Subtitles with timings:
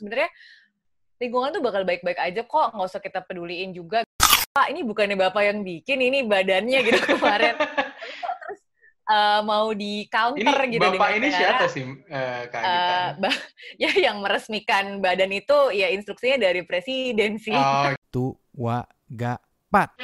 [0.00, 0.32] sebenarnya
[1.20, 4.00] lingkungan tuh bakal baik-baik aja kok, nggak usah kita peduliin juga.
[4.50, 7.54] Pak, ini bukannya bapak yang bikin, ini badannya gitu kemarin.
[7.60, 8.60] Terus
[9.06, 13.30] uh, mau di counter ini, gitu bapak ini siapa sih uh, Kak uh,
[13.82, 17.54] ya yang meresmikan badan itu ya instruksinya dari presiden sih.
[17.54, 17.94] Oh.
[18.10, 19.94] Tua gapat.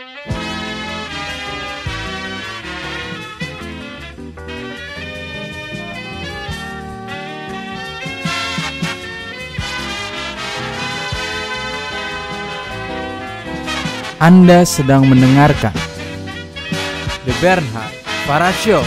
[14.17, 15.77] Anda sedang mendengarkan
[17.29, 17.93] The Bernhard
[18.25, 18.81] Para Show.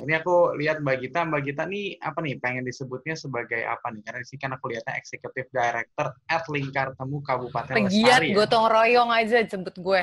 [0.00, 4.00] Ini aku lihat Mbak Gita, Mbak Gita nih apa nih pengen disebutnya sebagai apa nih?
[4.08, 8.32] Karena sih kan aku lihatnya Executive Director at Lingkar Temu Kabupaten Pegiat Lestari.
[8.32, 8.72] Pegiat gotong ya?
[8.72, 10.02] royong aja sebut gue.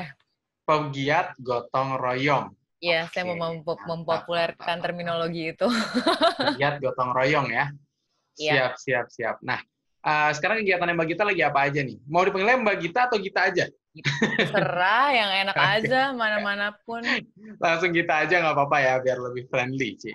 [0.62, 2.54] Pegiat gotong royong.
[2.78, 3.26] Iya, okay.
[3.26, 5.66] saya mau mem mempopulerkan terminologi itu.
[6.54, 7.74] Pegiat gotong royong ya.
[8.38, 8.52] Iya.
[8.54, 9.36] Siap, siap, siap.
[9.42, 9.58] Nah,
[10.06, 11.98] uh, sekarang kegiatan Mbak Gita lagi apa aja nih?
[12.06, 13.66] Mau dipanggilnya Mbak Gita atau Gita aja?
[14.52, 17.02] Serah yang enak aja, mana-mana pun.
[17.58, 20.14] Langsung Gita aja nggak apa-apa ya, biar lebih friendly, Ci.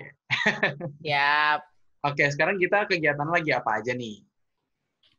[1.04, 1.66] Yap.
[2.02, 4.24] Oke, sekarang kita kegiatan lagi apa aja nih?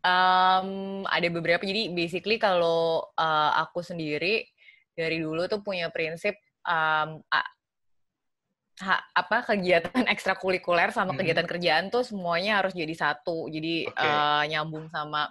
[0.03, 4.43] Um, ada beberapa, jadi basically kalau uh, aku sendiri
[4.91, 6.35] dari dulu tuh punya prinsip
[6.67, 7.23] um,
[8.81, 11.19] ha, apa kegiatan ekstrakurikuler sama hmm.
[11.21, 13.51] kegiatan kerjaan tuh semuanya harus jadi satu.
[13.51, 14.09] Jadi okay.
[14.09, 15.29] uh, nyambung sama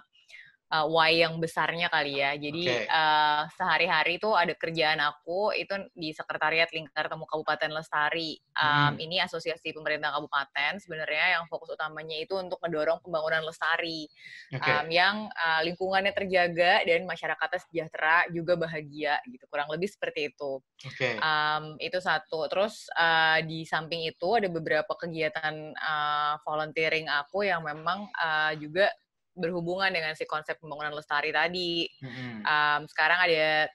[0.73, 2.33] uh, why yang besarnya kali ya.
[2.33, 2.89] Jadi okay.
[2.89, 8.41] uh, sehari-hari itu ada kerjaan aku itu di Sekretariat Lingkar Temu Kabupaten Lestari.
[8.57, 9.05] Um, hmm.
[9.05, 14.09] Ini asosiasi pemerintah kabupaten sebenarnya yang fokus utamanya itu untuk mendorong pembangunan lestari
[14.49, 14.81] okay.
[14.81, 19.45] um, yang uh, lingkungannya terjaga dan masyarakatnya sejahtera juga bahagia gitu.
[19.49, 20.61] Kurang lebih seperti itu.
[20.81, 21.21] Okay.
[21.21, 22.49] Um, itu satu.
[22.49, 28.89] Terus uh, di samping itu ada beberapa kegiatan uh, volunteering aku yang memang uh, juga
[29.33, 31.89] berhubungan dengan si konsep pembangunan lestari tadi.
[32.01, 32.33] Mm-hmm.
[32.45, 33.69] Um, sekarang ada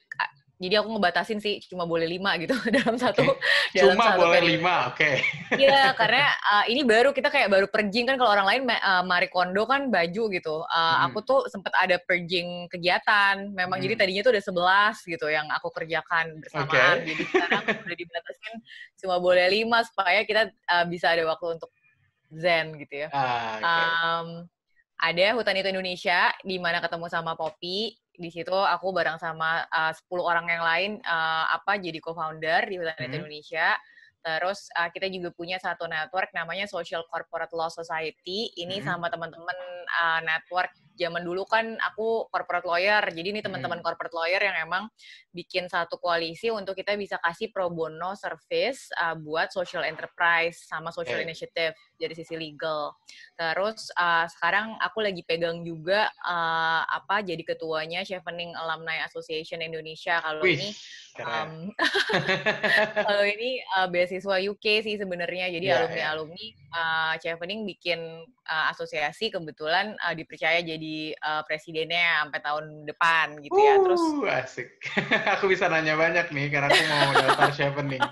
[0.59, 3.79] jadi aku ngebatasin sih cuma boleh lima gitu dalam satu okay.
[3.79, 4.53] dalam cuma satu boleh periode.
[4.59, 5.15] lima oke okay.
[5.55, 9.31] iya karena uh, ini baru kita kayak baru perjing kan kalau orang lain uh, Marie
[9.31, 11.07] Kondo kan baju gitu uh, hmm.
[11.09, 13.87] aku tuh sempat ada perjing kegiatan memang hmm.
[13.87, 17.15] jadi tadinya tuh ada sebelas gitu yang aku kerjakan bersamaan okay.
[17.15, 18.55] jadi sekarang udah dibatasin
[18.99, 21.71] cuma boleh lima supaya kita uh, bisa ada waktu untuk
[22.29, 23.25] zen gitu ya ah,
[23.57, 23.63] okay.
[23.65, 24.29] um,
[24.99, 27.95] ada Hutan Itu Indonesia di mana ketemu sama Poppy.
[28.19, 32.83] Di situ aku bareng sama uh, 10 orang yang lain uh, apa jadi co-founder di
[32.83, 33.19] Hutan Itu hmm.
[33.23, 33.79] Indonesia.
[34.19, 38.51] Terus uh, kita juga punya satu network namanya Social Corporate Law Society.
[38.59, 38.85] Ini hmm.
[38.85, 39.57] sama teman-teman
[40.03, 43.01] uh, network zaman dulu kan aku corporate lawyer.
[43.15, 43.87] Jadi ini teman-teman hmm.
[43.87, 44.91] corporate lawyer yang emang
[45.31, 50.91] bikin satu koalisi untuk kita bisa kasih pro bono service uh, buat social enterprise sama
[50.91, 52.99] social initiative dari sisi legal.
[53.39, 60.19] Terus uh, sekarang aku lagi pegang juga uh, apa jadi ketuanya Chevening Alumni Association Indonesia.
[60.19, 60.75] Kalau ini
[61.23, 61.71] um,
[63.07, 65.51] kalau ini uh, beasiswa UK sih sebenarnya.
[65.55, 68.01] Jadi yeah, alumni alumni uh, Chevening bikin
[68.49, 73.75] uh, asosiasi kebetulan uh, dipercaya jadi uh, presidennya sampai tahun depan gitu ya.
[73.81, 74.69] Terus uh, asik.
[75.39, 78.03] aku bisa nanya banyak nih karena aku mau daftar Chevening.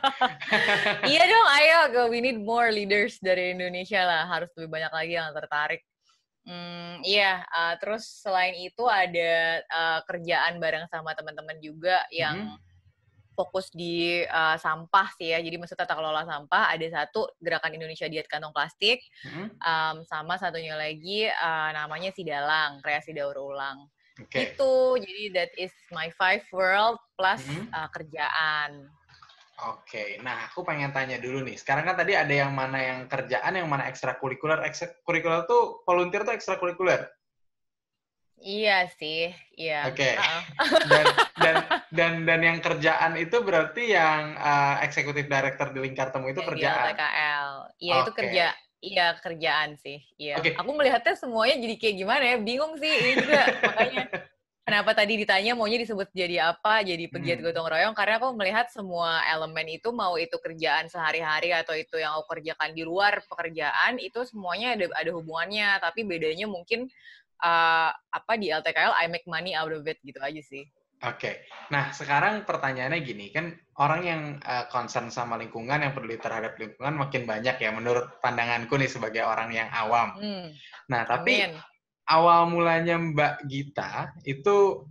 [1.12, 1.78] iya dong, ayo.
[2.08, 4.28] We need more leaders dari Indonesia lah.
[4.28, 5.82] Harus lebih banyak lagi yang tertarik.
[6.46, 12.66] Hmm, iya, uh, terus selain itu ada uh, kerjaan bareng sama teman-teman juga yang hmm
[13.36, 15.38] fokus di uh, sampah sih ya.
[15.44, 20.41] Jadi maksudnya tata kelola sampah ada satu gerakan Indonesia diet kantong plastik, hmm um, sama
[20.41, 23.84] satunya lagi uh, namanya Sidalang, kreasi daur ulang.
[24.16, 24.56] Okay.
[24.56, 28.88] Itu jadi that is my five world plus hmm uh, kerjaan.
[29.56, 30.08] Oke, okay.
[30.20, 31.56] nah aku pengen tanya dulu nih.
[31.56, 34.60] Sekarang kan tadi ada yang mana yang kerjaan, yang mana ekstrakurikuler.
[34.60, 37.08] Ekstrakurikuler tuh volunteer tuh ekstrakurikuler.
[38.36, 39.88] Iya sih, iya.
[39.88, 40.12] Oke.
[40.12, 40.14] Okay.
[40.20, 41.04] Uh dan,
[41.41, 41.54] dan
[41.97, 46.84] dan dan yang kerjaan itu berarti yang uh, eksekutif director di Lingkar Temu itu kerjaan.
[46.84, 47.50] Di LTKL.
[47.80, 48.02] Iya okay.
[48.04, 48.47] itu kerja.
[48.76, 49.98] Iya kerjaan sih.
[50.20, 50.34] Iya.
[50.38, 50.52] Okay.
[50.60, 52.36] Aku melihatnya semuanya jadi kayak gimana ya?
[52.38, 54.04] Bingung sih ini juga makanya.
[54.66, 57.47] Kenapa tadi ditanya maunya disebut jadi apa, jadi pegiat hmm.
[57.54, 57.94] gotong royong?
[57.94, 62.74] Karena aku melihat semua elemen itu mau itu kerjaan sehari-hari atau itu yang aku kerjakan
[62.74, 66.91] di luar pekerjaan itu semuanya ada ada hubungannya, tapi bedanya mungkin
[67.42, 70.65] uh, apa di LTKL I make money out of it gitu aja sih.
[71.04, 71.34] Oke, okay.
[71.68, 76.97] nah sekarang pertanyaannya gini kan orang yang uh, concern sama lingkungan yang peduli terhadap lingkungan
[76.97, 80.16] makin banyak ya menurut pandanganku nih sebagai orang yang awam.
[80.16, 80.56] Hmm.
[80.88, 81.60] Nah tapi Amin.
[82.09, 84.88] awal mulanya Mbak Gita itu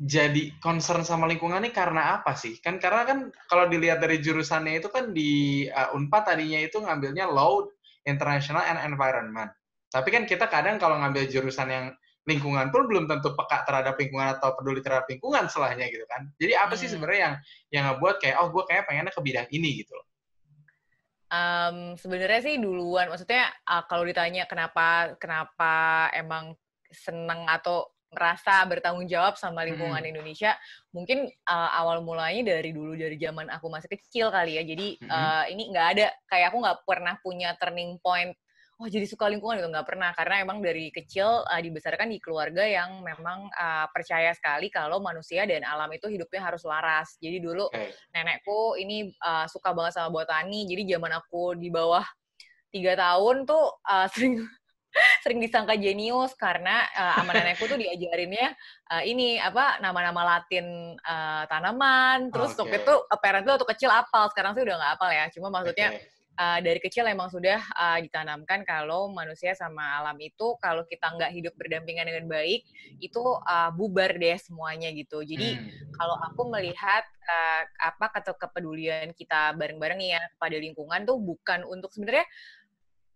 [0.00, 2.56] jadi concern sama lingkungan ini karena apa sih?
[2.60, 3.18] Kan karena kan
[3.48, 7.68] kalau dilihat dari jurusannya itu kan di uh, Unpad tadinya itu ngambilnya Law
[8.08, 9.52] International and Environment.
[9.96, 11.86] Tapi kan kita kadang kalau ngambil jurusan yang
[12.26, 16.26] lingkungan pun belum tentu peka terhadap lingkungan atau peduli terhadap lingkungan selahnya gitu kan.
[16.36, 16.94] Jadi apa sih hmm.
[16.98, 17.34] sebenarnya yang
[17.72, 20.06] yang ngebuat kayak oh gue kayak pengennya ke bidang ini gitu loh.
[21.26, 26.54] Um, sebenarnya sih duluan, maksudnya uh, kalau ditanya kenapa kenapa emang
[26.90, 30.12] seneng atau merasa bertanggung jawab sama lingkungan hmm.
[30.14, 30.54] Indonesia,
[30.94, 34.62] mungkin uh, awal mulanya dari dulu dari zaman aku masih kecil kali ya.
[34.62, 35.10] Jadi hmm.
[35.10, 38.34] uh, ini nggak ada kayak aku nggak pernah punya turning point
[38.76, 42.60] oh jadi suka lingkungan itu nggak pernah karena emang dari kecil uh, dibesarkan di keluarga
[42.60, 47.16] yang memang uh, percaya sekali kalau manusia dan alam itu hidupnya harus laras.
[47.16, 47.96] Jadi dulu okay.
[48.12, 50.68] nenekku ini uh, suka banget sama botani.
[50.68, 52.04] Jadi zaman aku di bawah
[52.68, 54.44] tiga tahun tuh uh, sering
[55.20, 58.52] sering disangka jenius karena uh, sama nenekku tuh diajarinnya
[58.92, 62.28] uh, ini apa nama-nama Latin uh, tanaman.
[62.28, 62.60] Terus okay.
[62.60, 65.24] waktu itu apparently waktu kecil apal, sekarang sih udah nggak apal ya.
[65.32, 70.54] Cuma maksudnya okay uh, dari kecil emang sudah uh, ditanamkan kalau manusia sama alam itu
[70.62, 72.62] kalau kita nggak hidup berdampingan dengan baik
[73.00, 75.24] itu uh, bubar deh semuanya gitu.
[75.24, 75.96] Jadi hmm.
[75.96, 81.90] kalau aku melihat uh, apa kata kepedulian kita bareng-bareng ya pada lingkungan tuh bukan untuk
[81.90, 82.28] sebenarnya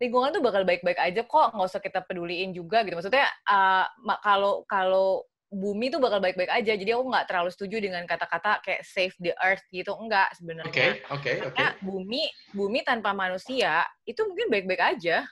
[0.00, 3.84] lingkungan tuh bakal baik-baik aja kok nggak usah kita peduliin juga gitu maksudnya uh,
[4.24, 6.72] kalau kalau bumi tuh bakal baik-baik aja.
[6.78, 9.90] Jadi aku nggak terlalu setuju dengan kata-kata kayak save the earth gitu.
[9.98, 10.70] Enggak sebenarnya.
[10.70, 11.54] Oke, okay, oke, okay, oke.
[11.58, 11.70] Okay.
[11.82, 12.22] bumi
[12.54, 15.26] bumi tanpa manusia itu mungkin baik-baik aja.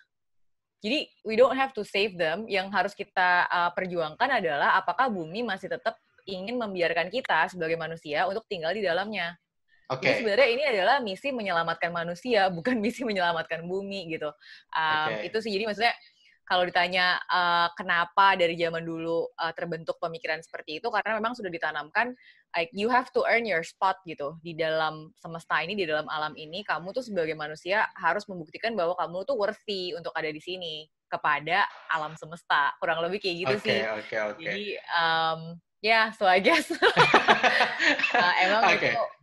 [0.78, 2.50] Jadi we don't have to save them.
[2.50, 5.94] Yang harus kita uh, perjuangkan adalah apakah bumi masih tetap
[6.26, 9.38] ingin membiarkan kita sebagai manusia untuk tinggal di dalamnya.
[9.88, 10.04] Oke.
[10.04, 10.06] Okay.
[10.06, 14.34] Jadi sebenarnya ini adalah misi menyelamatkan manusia, bukan misi menyelamatkan bumi gitu.
[14.74, 15.30] Um, okay.
[15.30, 15.94] Itu sih jadi maksudnya
[16.48, 21.52] kalau ditanya uh, kenapa dari zaman dulu uh, terbentuk pemikiran seperti itu karena memang sudah
[21.52, 22.16] ditanamkan
[22.56, 26.32] like you have to earn your spot gitu di dalam semesta ini di dalam alam
[26.40, 30.88] ini kamu tuh sebagai manusia harus membuktikan bahwa kamu tuh worthy untuk ada di sini
[31.12, 34.40] kepada alam semesta kurang lebih kayak gitu okay, sih okay, okay.
[34.40, 34.66] jadi
[34.96, 35.40] um,
[35.84, 38.96] ya yeah, so I guess uh, emang okay.
[38.96, 39.17] itu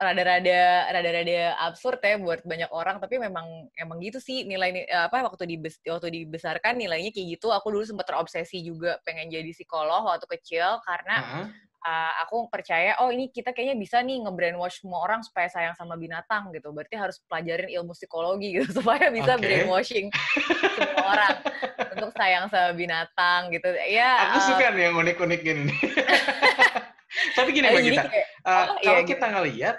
[0.00, 5.44] rada-rada rada-rada absurd ya buat banyak orang tapi memang emang gitu sih nilai apa waktu
[5.44, 10.24] dibes, waktu dibesarkan nilainya kayak gitu aku dulu sempat terobsesi juga pengen jadi psikolog waktu
[10.24, 11.46] kecil karena uh -huh.
[11.84, 16.00] uh, aku percaya oh ini kita kayaknya bisa nih nge-brainwash semua orang supaya sayang sama
[16.00, 19.42] binatang gitu berarti harus pelajarin ilmu psikologi gitu supaya bisa okay.
[19.44, 20.08] brainwashing
[20.80, 21.34] semua orang
[22.00, 25.76] untuk sayang sama binatang gitu ya aku uh, suka nih yang unik-unik gini
[27.36, 28.02] tapi gini mbak kita
[28.48, 29.34] uh, oh, kalau iya, kita gitu.
[29.36, 29.76] ngelihat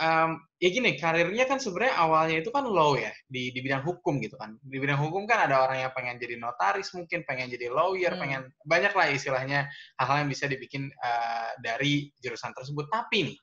[0.00, 4.18] um, ya gini karirnya kan sebenarnya awalnya itu kan low ya di di bidang hukum
[4.22, 4.58] gitu kan.
[4.62, 8.20] Di bidang hukum kan ada orang yang pengen jadi notaris mungkin pengen jadi lawyer hmm.
[8.20, 9.68] pengen banyak lah istilahnya
[10.00, 12.90] hal-hal yang bisa dibikin uh, dari jurusan tersebut.
[12.90, 13.38] Tapi nih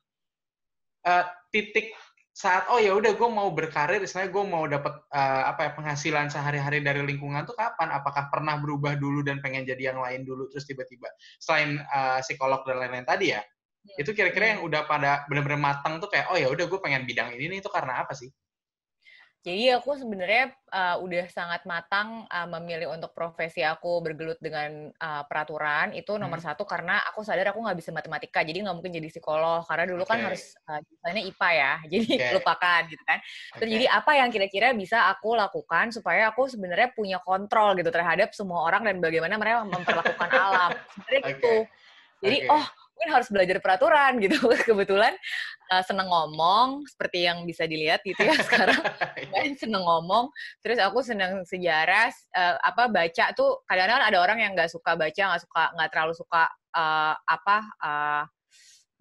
[1.08, 1.96] uh, titik
[2.32, 6.32] saat oh ya udah gue mau berkarir istilahnya gue mau dapat uh, apa ya penghasilan
[6.32, 7.92] sehari-hari dari lingkungan tuh kapan?
[7.92, 10.48] Apakah pernah berubah dulu dan pengen jadi yang lain dulu?
[10.48, 11.12] Terus tiba-tiba
[11.44, 13.44] selain uh, psikolog dan lain-lain tadi ya
[13.98, 17.34] itu kira-kira yang udah pada benar-benar matang tuh kayak oh ya udah gue pengen bidang
[17.34, 18.30] ini nih itu karena apa sih?
[19.42, 25.26] Jadi aku sebenarnya uh, udah sangat matang uh, memilih untuk profesi aku bergelut dengan uh,
[25.26, 26.46] peraturan itu nomor hmm.
[26.46, 30.06] satu karena aku sadar aku nggak bisa matematika jadi nggak mungkin jadi psikolog karena dulu
[30.06, 30.14] okay.
[30.14, 32.32] kan harus uh, misalnya IPA ya jadi okay.
[32.38, 33.20] lupakan gitu kan.
[33.58, 33.76] Terus okay.
[33.82, 38.62] jadi apa yang kira-kira bisa aku lakukan supaya aku sebenarnya punya kontrol gitu terhadap semua
[38.62, 41.32] orang dan bagaimana mereka memperlakukan alam sebenarnya okay.
[41.34, 41.56] gitu.
[42.22, 42.54] Jadi okay.
[42.54, 42.66] oh
[43.02, 44.38] mungkin harus belajar peraturan gitu.
[44.70, 45.18] Kebetulan
[45.74, 48.78] uh, seneng ngomong seperti yang bisa dilihat gitu ya sekarang.
[49.34, 50.30] main seneng ngomong.
[50.62, 55.34] Terus aku seneng sejarah uh, apa baca tuh kadang-kadang ada orang yang nggak suka baca,
[55.34, 56.46] nggak suka nggak terlalu suka
[56.78, 58.24] uh, apa uh,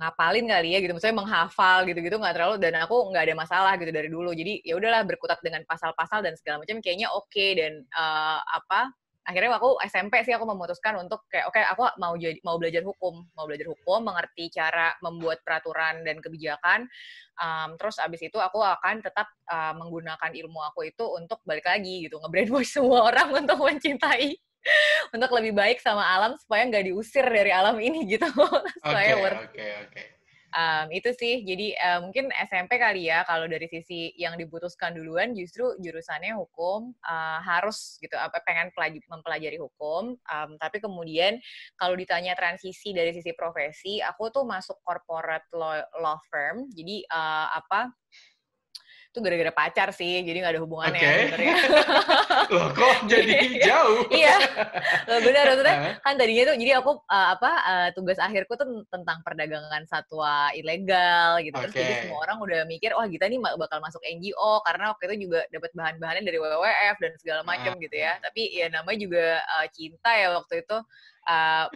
[0.00, 3.92] ngapalin kali ya gitu misalnya menghafal gitu-gitu nggak terlalu dan aku nggak ada masalah gitu
[3.92, 7.85] dari dulu jadi ya udahlah berkutat dengan pasal-pasal dan segala macam kayaknya oke okay, dan
[7.92, 12.39] uh, apa akhirnya aku SMP sih aku memutuskan untuk kayak oke okay, aku mau jadi
[12.45, 13.25] mau belajar hukum.
[13.37, 16.89] Mau belajar hukum mengerti cara membuat peraturan dan kebijakan.
[17.41, 22.09] Um, terus abis itu aku akan tetap uh, menggunakan ilmu aku itu untuk balik lagi
[22.09, 24.37] gitu ngebrainwash semua orang untuk mencintai
[25.17, 28.29] untuk lebih baik sama alam supaya nggak diusir dari alam ini gitu.
[28.85, 30.20] Supaya okay, worth okay, okay
[30.54, 31.42] um, itu sih.
[31.42, 36.95] Jadi uh, mungkin SMP kali ya kalau dari sisi yang dibutuhkan duluan justru jurusannya hukum
[37.07, 40.19] uh, harus gitu apa pengen pelaj- mempelajari hukum.
[40.26, 41.38] Um, tapi kemudian
[41.78, 46.69] kalau ditanya transisi dari sisi profesi aku tuh masuk corporate law, law firm.
[46.75, 47.90] Jadi uh, apa
[49.11, 51.19] itu gara-gara pacar sih, jadi nggak ada hubungannya okay.
[51.26, 51.55] sebenarnya.
[52.55, 54.07] Loh, kok jadi jauh?
[54.14, 54.38] iya,
[55.02, 59.83] benar maksudnya kan tadinya tuh jadi aku uh, apa uh, tugas akhirku tuh tentang perdagangan
[59.90, 61.59] satwa ilegal gitu.
[61.59, 65.26] Terus jadi semua orang udah mikir, wah kita nih bakal masuk NGO karena waktu itu
[65.26, 67.83] juga dapat bahan-bahannya dari WWF dan segala macam uh.
[67.83, 68.14] gitu ya.
[68.23, 70.76] Tapi ya namanya juga uh, cinta ya waktu itu.
[71.26, 71.67] Uh,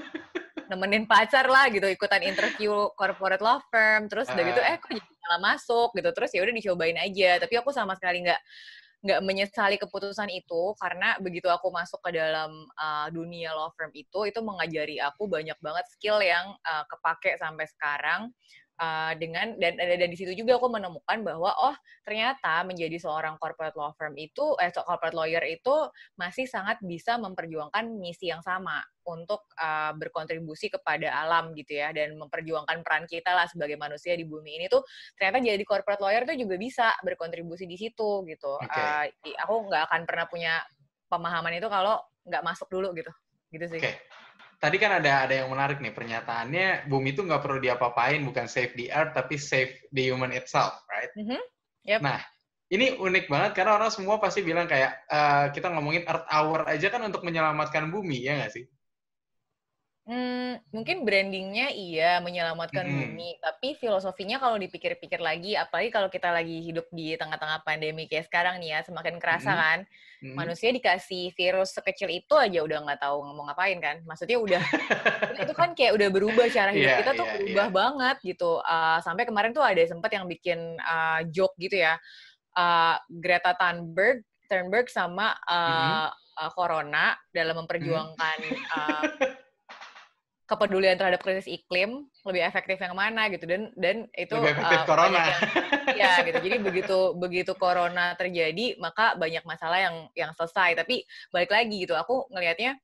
[0.71, 5.13] nemenin pacar lah gitu ikutan interview corporate law firm terus udah gitu eh kok jadi
[5.25, 7.41] malah masuk gitu terus ya udah dicobain aja.
[7.41, 8.41] Tapi aku sama sekali nggak
[9.05, 14.25] nggak menyesali keputusan itu karena begitu aku masuk ke dalam uh, dunia law firm itu
[14.25, 18.33] itu mengajari aku banyak banget skill yang uh, kepake sampai sekarang
[18.81, 23.77] uh, dengan dan dan di situ juga aku menemukan bahwa oh ternyata menjadi seorang corporate
[23.79, 29.45] law firm itu eh corporate lawyer itu masih sangat bisa memperjuangkan misi yang sama untuk
[29.61, 34.59] uh, berkontribusi kepada alam gitu ya dan memperjuangkan peran kita lah sebagai manusia di bumi
[34.63, 34.83] ini tuh
[35.15, 38.53] ternyata jadi corporate lawyer tuh juga bisa berkontribusi di situ gitu.
[38.65, 39.13] Okay.
[39.13, 40.55] Uh, aku nggak akan pernah punya
[41.13, 43.13] pemahaman itu kalau nggak masuk dulu gitu
[43.53, 43.79] gitu sih.
[43.79, 43.95] Okay
[44.65, 48.73] tadi kan ada ada yang menarik nih pernyataannya bumi itu nggak perlu diapa-apain bukan save
[48.81, 51.37] the earth tapi save the human itself right mm-hmm.
[51.85, 52.01] yep.
[52.01, 52.17] nah
[52.73, 56.89] ini unik banget karena orang semua pasti bilang kayak uh, kita ngomongin earth hour aja
[56.89, 58.65] kan untuk menyelamatkan bumi ya nggak sih
[60.05, 62.93] Hmm, mungkin brandingnya iya menyelamatkan hmm.
[62.93, 68.29] bumi, tapi filosofinya kalau dipikir-pikir lagi, apalagi kalau kita lagi hidup di tengah-tengah pandemi kayak
[68.29, 69.61] sekarang nih ya, semakin kerasa hmm.
[69.65, 69.79] kan,
[70.21, 70.35] hmm.
[70.37, 74.61] manusia dikasih virus sekecil itu aja udah nggak tahu ngomong ngapain kan, maksudnya udah
[75.41, 77.73] itu kan kayak udah berubah cara hidup yeah, kita tuh yeah, berubah yeah.
[77.73, 81.97] banget gitu, uh, sampai kemarin tuh ada sempat yang bikin uh, joke gitu ya,
[82.61, 84.21] uh, Greta Thunberg,
[84.53, 86.45] Thunberg sama uh, hmm.
[86.45, 88.69] uh, Corona dalam memperjuangkan hmm.
[88.69, 89.05] uh,
[90.45, 93.49] kepedulian terhadap krisis iklim lebih efektif yang mana gitu.
[93.49, 95.23] Dan dan itu lebih efektif uh, corona.
[95.25, 95.41] yang,
[96.01, 96.39] ya gitu.
[96.45, 100.77] Jadi begitu begitu corona terjadi maka banyak masalah yang yang selesai.
[100.77, 102.77] Tapi balik lagi gitu aku ngelihatnya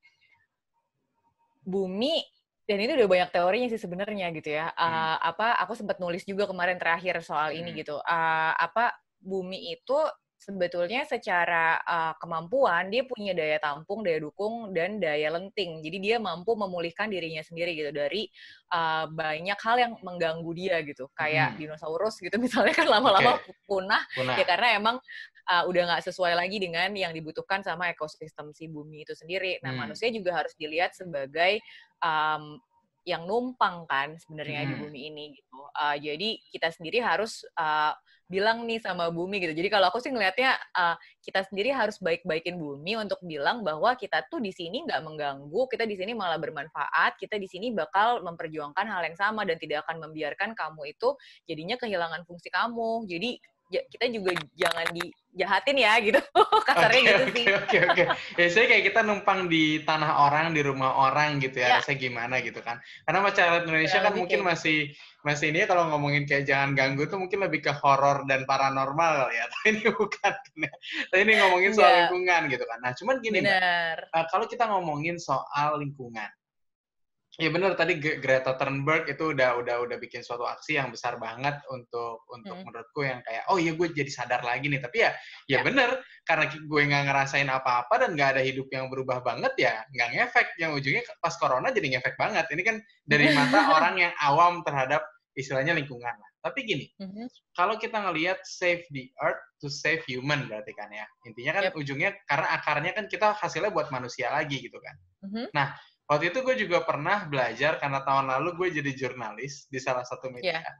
[1.61, 2.25] bumi
[2.65, 4.73] dan ini udah banyak teorinya sih sebenarnya gitu ya.
[4.73, 5.15] Uh, hmm.
[5.33, 7.59] apa aku sempat nulis juga kemarin terakhir soal hmm.
[7.61, 8.01] ini gitu.
[8.01, 9.99] Uh, apa bumi itu
[10.41, 15.85] sebetulnya secara uh, kemampuan dia punya daya tampung, daya dukung dan daya lenting.
[15.85, 18.25] Jadi dia mampu memulihkan dirinya sendiri gitu dari
[18.73, 21.05] uh, banyak hal yang mengganggu dia gitu.
[21.13, 21.57] Kayak hmm.
[21.61, 23.53] dinosaurus gitu misalnya kan lama-lama okay.
[23.69, 24.97] punah, punah ya karena emang
[25.45, 29.61] uh, udah nggak sesuai lagi dengan yang dibutuhkan sama ekosistem si bumi itu sendiri.
[29.61, 29.79] Nah, hmm.
[29.85, 31.61] manusia juga harus dilihat sebagai
[32.01, 32.57] um,
[33.05, 34.69] yang numpang kan sebenarnya hmm.
[34.69, 35.57] di bumi ini gitu.
[35.77, 37.93] Uh, jadi kita sendiri harus uh,
[38.31, 39.51] bilang nih sama bumi gitu.
[39.51, 44.23] Jadi kalau aku sih ngelihatnya uh, kita sendiri harus baik-baikin bumi untuk bilang bahwa kita
[44.31, 48.87] tuh di sini nggak mengganggu, kita di sini malah bermanfaat, kita di sini bakal memperjuangkan
[48.87, 51.11] hal yang sama dan tidak akan membiarkan kamu itu
[51.43, 53.03] jadinya kehilangan fungsi kamu.
[53.11, 53.35] Jadi
[53.71, 56.19] kita juga jangan dijahatin ya gitu.
[56.67, 57.45] Kasarnya okay, gitu sih.
[57.47, 58.03] oke okay, oke.
[58.35, 58.41] Okay.
[58.43, 61.75] ya saya kayak kita numpang di tanah orang di rumah orang gitu ya, ya.
[61.79, 62.83] rasanya gimana gitu kan.
[63.07, 64.49] Karena masyarakat Indonesia ya, kan mungkin kayak...
[64.51, 64.77] masih
[65.21, 69.47] masih ini kalau ngomongin kayak jangan ganggu tuh mungkin lebih ke horor dan paranormal ya.
[69.51, 70.33] Tapi ini bukan
[71.11, 71.97] tapi ini ngomongin soal ya.
[72.05, 72.79] lingkungan gitu kan.
[72.83, 76.27] Nah cuman gini Mbak, uh, kalau kita ngomongin soal lingkungan
[77.41, 77.73] Iya benar.
[77.73, 82.53] Tadi Greta Thunberg itu udah udah udah bikin suatu aksi yang besar banget untuk untuk
[82.53, 82.69] hmm.
[82.69, 84.77] menurutku yang kayak oh iya gue jadi sadar lagi nih.
[84.77, 85.09] Tapi ya
[85.49, 85.59] ya, ya.
[85.65, 85.89] bener
[86.21, 90.47] karena gue nggak ngerasain apa-apa dan nggak ada hidup yang berubah banget ya nggak ngefek.
[90.61, 92.45] Yang ujungnya pas corona jadi ngefek banget.
[92.53, 92.77] Ini kan
[93.09, 95.01] dari mata orang yang awam terhadap
[95.33, 96.29] istilahnya lingkungan lah.
[96.45, 97.25] Tapi gini hmm.
[97.57, 101.09] kalau kita ngelihat save the earth to save human berarti kan ya.
[101.25, 101.73] Intinya kan yep.
[101.73, 104.93] ujungnya karena akarnya kan kita hasilnya buat manusia lagi gitu kan.
[105.21, 105.53] Mm-hmm.
[105.53, 105.77] nah
[106.11, 110.27] Waktu itu gue juga pernah belajar karena tahun lalu gue jadi jurnalis di salah satu
[110.27, 110.59] media.
[110.59, 110.75] Yeah.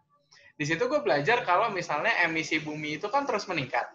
[0.59, 3.87] Di situ gue belajar kalau misalnya emisi bumi itu kan terus meningkat.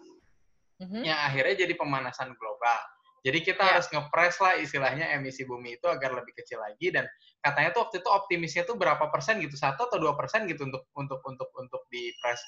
[0.81, 1.05] Mm-hmm.
[1.05, 2.81] Yang akhirnya jadi pemanasan global.
[3.21, 3.73] Jadi kita yeah.
[3.77, 7.05] harus ngepres lah istilahnya emisi bumi itu agar lebih kecil lagi dan
[7.45, 10.89] katanya tuh waktu itu optimisnya tuh berapa persen gitu satu atau dua persen gitu untuk
[10.97, 12.41] untuk untuk untuk di press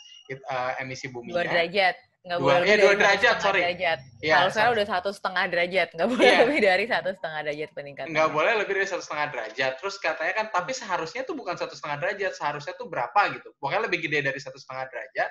[0.49, 1.29] uh, emisi bumi.
[1.29, 3.61] Dua derajat nggak boleh lebih dua derajat sorry.
[3.65, 3.99] derajat.
[4.21, 6.39] Ya, kalau saya udah satu setengah derajat nggak boleh ya.
[6.45, 8.09] lebih dari satu setengah derajat peningkatan.
[8.13, 9.71] Nggak boleh lebih dari satu setengah derajat.
[9.81, 13.49] Terus katanya kan tapi seharusnya tuh bukan satu setengah derajat seharusnya tuh berapa gitu.
[13.57, 15.29] Pokoknya lebih gede dari satu setengah derajat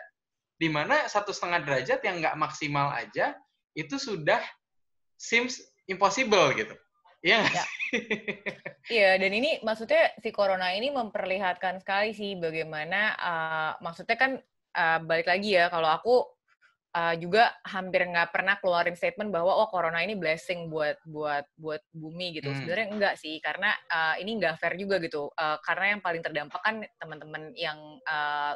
[0.58, 3.38] di mana satu setengah derajat yang nggak maksimal aja
[3.78, 4.42] itu sudah
[5.14, 6.74] seems impossible gitu.
[7.22, 7.64] Iya ya.
[8.88, 14.32] Iya, dan ini maksudnya si corona ini memperlihatkan sekali sih bagaimana uh, maksudnya kan
[14.72, 16.24] uh, balik lagi ya kalau aku
[16.94, 21.82] uh, juga hampir nggak pernah keluarin statement bahwa oh corona ini blessing buat buat buat
[21.92, 22.48] bumi gitu.
[22.48, 22.56] Hmm.
[22.62, 25.28] Sebenarnya enggak sih karena uh, ini nggak fair juga gitu.
[25.36, 27.78] Uh, karena yang paling terdampak kan teman-teman yang
[28.08, 28.54] uh,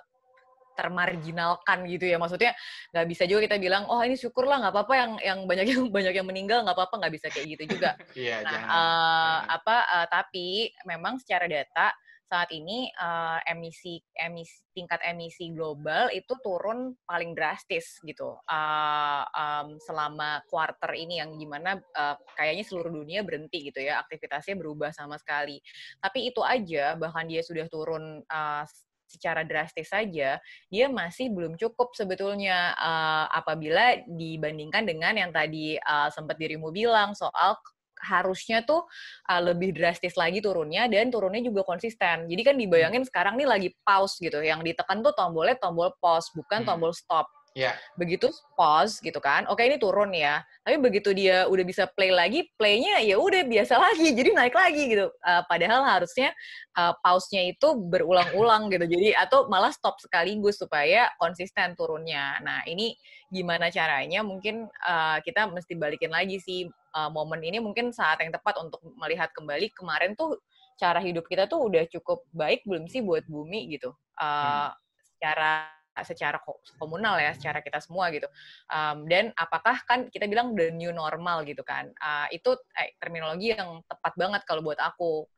[0.73, 2.57] termarginalkan gitu ya maksudnya
[2.97, 6.15] nggak bisa juga kita bilang oh ini syukurlah nggak apa-apa yang yang banyak yang banyak
[6.17, 10.73] yang meninggal nggak apa-apa nggak bisa kayak gitu juga yeah, nah uh, apa uh, tapi
[10.89, 11.93] memang secara data
[12.33, 18.41] saat ini uh, emisi emisi tingkat emisi global itu turun paling drastis gitu.
[18.49, 24.57] Uh, um, selama quarter ini yang gimana uh, kayaknya seluruh dunia berhenti gitu ya aktivitasnya
[24.57, 25.61] berubah sama sekali.
[26.01, 28.65] Tapi itu aja bahkan dia sudah turun uh,
[29.13, 30.41] secara drastis saja,
[30.73, 37.13] dia masih belum cukup sebetulnya uh, apabila dibandingkan dengan yang tadi uh, sempat dirimu bilang
[37.13, 37.61] soal
[38.03, 38.85] harusnya tuh
[39.31, 42.27] uh, lebih drastis lagi turunnya dan turunnya juga konsisten.
[42.27, 46.67] Jadi kan dibayangin sekarang nih lagi pause gitu, yang ditekan tuh tombolnya tombol pause bukan
[46.67, 46.69] hmm.
[46.69, 47.31] tombol stop.
[47.53, 47.77] Yeah.
[48.01, 50.41] Begitu pause gitu kan, oke ini turun ya.
[50.65, 54.83] Tapi begitu dia udah bisa play lagi, playnya ya udah biasa lagi, jadi naik lagi
[54.97, 55.13] gitu.
[55.21, 56.33] Uh, padahal harusnya
[56.81, 58.89] uh, pause-nya itu berulang-ulang gitu.
[58.89, 62.41] Jadi atau malah stop sekaligus supaya konsisten turunnya.
[62.41, 62.97] Nah ini
[63.29, 64.25] gimana caranya?
[64.25, 68.81] Mungkin uh, kita mesti balikin lagi sih uh, momen ini mungkin saat yang tepat untuk
[68.97, 70.41] melihat kembali kemarin tuh
[70.81, 73.93] cara hidup kita tuh udah cukup baik belum sih buat bumi gitu.
[74.17, 74.73] Uh, hmm.
[75.05, 76.41] Secara secara
[76.81, 78.25] komunal ya, secara kita semua gitu.
[78.73, 81.93] Um, dan apakah kan kita bilang the new normal gitu kan?
[82.01, 85.29] Uh, itu eh, terminologi yang tepat banget kalau buat aku,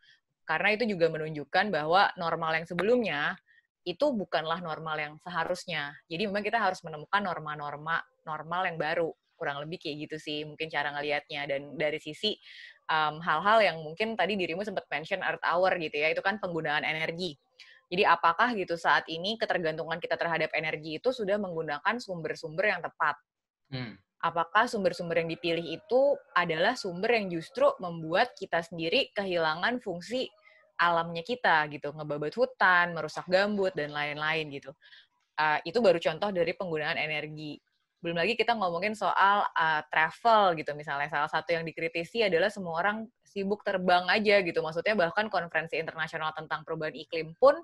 [0.46, 3.34] karena itu juga menunjukkan bahwa normal yang sebelumnya
[3.84, 5.92] itu bukanlah normal yang seharusnya.
[6.08, 10.72] Jadi memang kita harus menemukan norma-norma normal yang baru, kurang lebih kayak gitu sih mungkin
[10.72, 11.44] cara ngelihatnya.
[11.44, 12.32] Dan dari sisi
[12.88, 16.84] hal-hal um, yang mungkin tadi dirimu sempat mention Earth Hour gitu ya, itu kan penggunaan
[16.84, 17.36] energi
[17.94, 23.14] jadi apakah gitu saat ini ketergantungan kita terhadap energi itu sudah menggunakan sumber-sumber yang tepat?
[23.70, 23.94] Hmm.
[24.18, 30.26] Apakah sumber-sumber yang dipilih itu adalah sumber yang justru membuat kita sendiri kehilangan fungsi
[30.74, 34.74] alamnya kita gitu, ngebabat hutan, merusak gambut dan lain-lain gitu.
[35.38, 37.62] Uh, itu baru contoh dari penggunaan energi.
[38.04, 41.08] Belum lagi kita ngomongin soal uh, travel gitu misalnya.
[41.08, 44.60] Salah satu yang dikritisi adalah semua orang sibuk terbang aja gitu.
[44.60, 47.56] Maksudnya bahkan konferensi internasional tentang perubahan iklim pun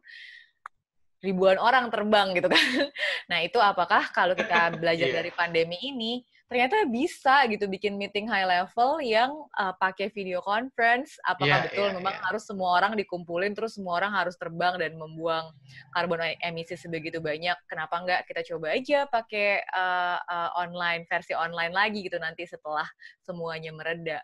[1.21, 2.57] ribuan orang terbang gitu kan.
[3.31, 5.17] Nah, itu apakah kalau kita belajar yeah.
[5.23, 11.15] dari pandemi ini ternyata bisa gitu bikin meeting high level yang uh, pakai video conference.
[11.23, 12.27] Apakah yeah, betul yeah, memang yeah.
[12.27, 15.55] harus semua orang dikumpulin terus semua orang harus terbang dan membuang
[15.95, 17.55] karbon emisi sebegitu banyak?
[17.71, 22.91] Kenapa enggak kita coba aja pakai uh, uh, online versi online lagi gitu nanti setelah
[23.23, 24.19] semuanya mereda.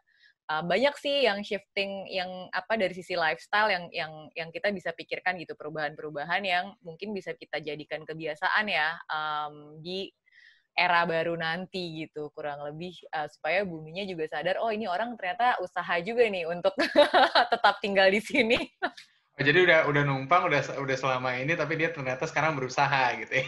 [0.50, 4.90] Uh, banyak sih yang shifting yang apa dari sisi lifestyle yang yang yang kita bisa
[4.94, 10.10] pikirkan gitu perubahan-perubahan yang mungkin bisa kita jadikan kebiasaan ya um, di
[10.76, 15.56] era baru nanti gitu kurang lebih uh, supaya buminya juga sadar oh ini orang ternyata
[15.64, 16.76] usaha juga nih untuk
[17.52, 18.60] tetap tinggal di sini.
[19.36, 23.44] Jadi udah udah numpang udah udah selama ini tapi dia ternyata sekarang berusaha gitu ya.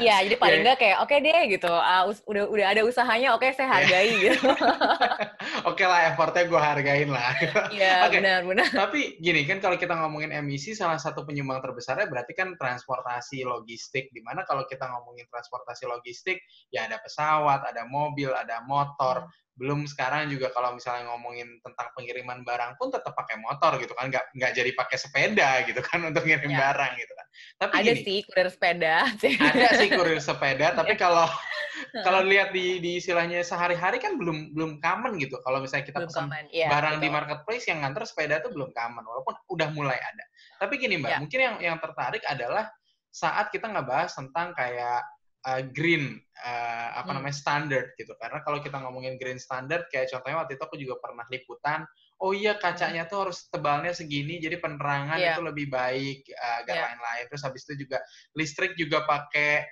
[0.00, 1.68] Iya, jadi paling enggak kayak oke okay deh gitu.
[1.68, 4.32] Uh, udah udah ada usahanya, oke okay, saya hargai yeah.
[4.32, 4.48] gitu.
[4.48, 7.36] oke okay lah effortnya gue hargain lah.
[7.68, 8.24] Iya, okay.
[8.24, 8.68] benar benar.
[8.72, 14.08] Tapi gini kan kalau kita ngomongin emisi salah satu penyumbang terbesarnya berarti kan transportasi logistik
[14.16, 16.40] di mana kalau kita ngomongin transportasi logistik
[16.72, 19.28] ya ada pesawat, ada mobil, ada motor.
[19.28, 23.96] Hmm belum sekarang juga kalau misalnya ngomongin tentang pengiriman barang pun tetap pakai motor gitu
[23.96, 26.58] kan nggak nggak jadi pakai sepeda gitu kan untuk ngirim ya.
[26.60, 28.96] barang gitu kan tapi ada gini, sih kurir sepeda
[29.40, 31.00] ada sih kurir sepeda tapi ya.
[31.00, 31.26] kalau
[32.06, 36.12] kalau lihat di di istilahnya sehari-hari kan belum belum common gitu kalau misalnya kita belum
[36.12, 37.04] pesan ya, barang betul.
[37.04, 40.24] di marketplace yang nganter sepeda itu belum common walaupun udah mulai ada
[40.60, 41.18] tapi gini mbak ya.
[41.24, 42.68] mungkin yang yang tertarik adalah
[43.08, 45.00] saat kita nggak bahas tentang kayak
[45.46, 47.16] uh, green uh, apa hmm.
[47.22, 50.94] namanya standard gitu karena kalau kita ngomongin green standard kayak contohnya waktu itu aku juga
[50.98, 51.86] pernah liputan
[52.20, 55.38] oh iya kacanya tuh harus tebalnya segini jadi penerangan yeah.
[55.38, 56.84] itu lebih baik uh, agar yeah.
[56.90, 57.98] lain-lain terus habis itu juga
[58.34, 59.64] listrik juga pakai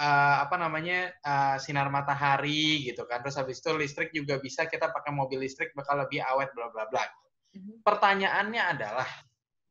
[0.00, 4.90] uh, apa namanya uh, sinar matahari gitu kan terus habis itu listrik juga bisa kita
[4.90, 7.86] pakai mobil listrik bakal lebih awet bla bla bla mm-hmm.
[7.86, 9.08] pertanyaannya adalah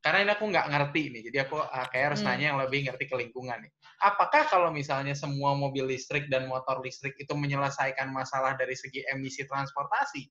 [0.10, 2.34] karena ini aku nggak ngerti nih, jadi aku uh, kayak harus hmm.
[2.34, 3.72] nanya yang lebih ngerti ke lingkungan nih.
[4.02, 9.46] Apakah kalau misalnya semua mobil listrik dan motor listrik itu menyelesaikan masalah dari segi emisi
[9.46, 10.26] transportasi?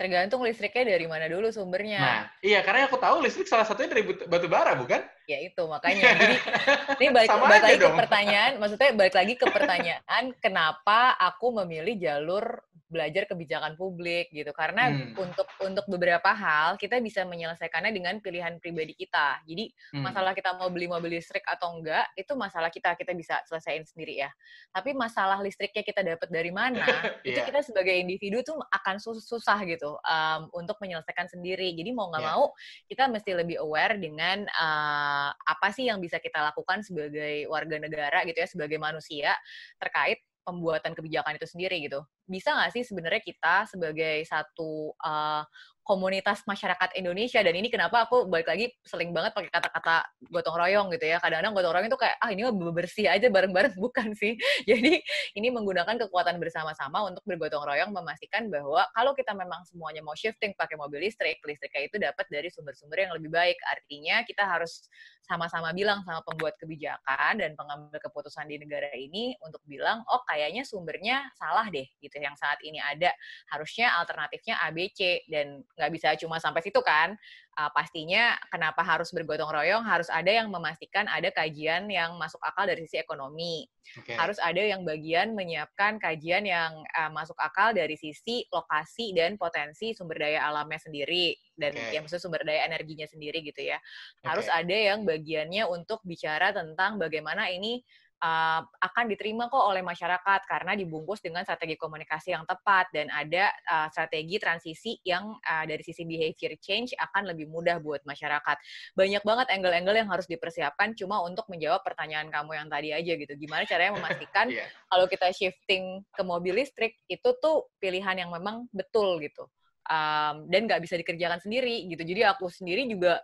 [0.00, 2.00] Tergantung listriknya dari mana dulu sumbernya.
[2.00, 5.04] Nah, iya karena aku tahu listrik salah satunya dari batu bara, bukan?
[5.28, 6.16] Ya itu makanya.
[6.16, 6.36] Jadi
[7.04, 7.92] ini balik, balik lagi dong.
[7.92, 14.50] ke pertanyaan, maksudnya balik lagi ke pertanyaan, kenapa aku memilih jalur belajar kebijakan publik gitu
[14.50, 15.14] karena hmm.
[15.14, 20.02] untuk untuk beberapa hal kita bisa menyelesaikannya dengan pilihan pribadi kita jadi hmm.
[20.02, 24.26] masalah kita mau beli mobil listrik atau enggak itu masalah kita kita bisa selesaiin sendiri
[24.26, 24.30] ya
[24.74, 26.82] tapi masalah listriknya kita dapat dari mana
[27.26, 27.46] itu yeah.
[27.46, 32.34] kita sebagai individu tuh akan susah gitu um, untuk menyelesaikan sendiri jadi mau nggak yeah.
[32.34, 32.50] mau
[32.90, 38.26] kita mesti lebih aware dengan uh, apa sih yang bisa kita lakukan sebagai warga negara
[38.26, 39.38] gitu ya sebagai manusia
[39.78, 40.18] terkait
[40.50, 42.00] pembuatan kebijakan itu sendiri gitu.
[42.30, 45.42] Bisa nggak sih sebenarnya kita sebagai satu uh,
[45.90, 50.86] komunitas masyarakat Indonesia dan ini kenapa aku balik lagi sering banget pakai kata-kata gotong royong
[50.94, 51.18] gitu ya.
[51.18, 53.74] Kadang-kadang gotong royong itu kayak ah ini mah bersih aja bareng-bareng.
[53.82, 54.38] Bukan sih.
[54.70, 55.02] Jadi
[55.34, 60.54] ini menggunakan kekuatan bersama-sama untuk bergotong royong memastikan bahwa kalau kita memang semuanya mau shifting
[60.54, 63.58] pakai mobil listrik listriknya itu dapat dari sumber-sumber yang lebih baik.
[63.66, 64.86] Artinya kita harus
[65.26, 70.62] sama-sama bilang sama pembuat kebijakan dan pengambil keputusan di negara ini untuk bilang oh kayaknya
[70.62, 73.10] sumbernya salah deh gitu yang saat ini ada
[73.50, 77.16] harusnya alternatifnya ABC dan nggak bisa cuma sampai situ kan.
[77.58, 82.62] Uh, pastinya kenapa harus bergotong royong harus ada yang memastikan ada kajian yang masuk akal
[82.64, 83.66] dari sisi ekonomi.
[83.90, 84.14] Okay.
[84.14, 89.92] Harus ada yang bagian menyiapkan kajian yang uh, masuk akal dari sisi lokasi dan potensi
[89.98, 91.98] sumber daya alamnya sendiri dan okay.
[91.98, 93.82] yang maksudnya sumber daya energinya sendiri gitu ya.
[94.22, 94.62] Harus okay.
[94.62, 97.82] ada yang bagiannya untuk bicara tentang bagaimana ini
[98.20, 103.50] uh, akan diterima kok oleh masyarakat karena dibungkus dengan strategi komunikasi yang tepat dan ada
[103.66, 108.56] uh, strategi transisi yang uh, dari sisi behavior change akan lebih mudah buat masyarakat.
[108.94, 113.32] Banyak banget angle-angle yang harus dipersiapkan cuma untuk menjawab pertanyaan kamu yang tadi aja gitu.
[113.36, 114.68] Gimana caranya memastikan yeah.
[114.88, 119.48] kalau kita shifting ke mobil listrik itu tuh pilihan yang memang betul gitu.
[119.90, 122.04] Um, dan nggak bisa dikerjakan sendiri gitu.
[122.06, 123.18] Jadi aku sendiri juga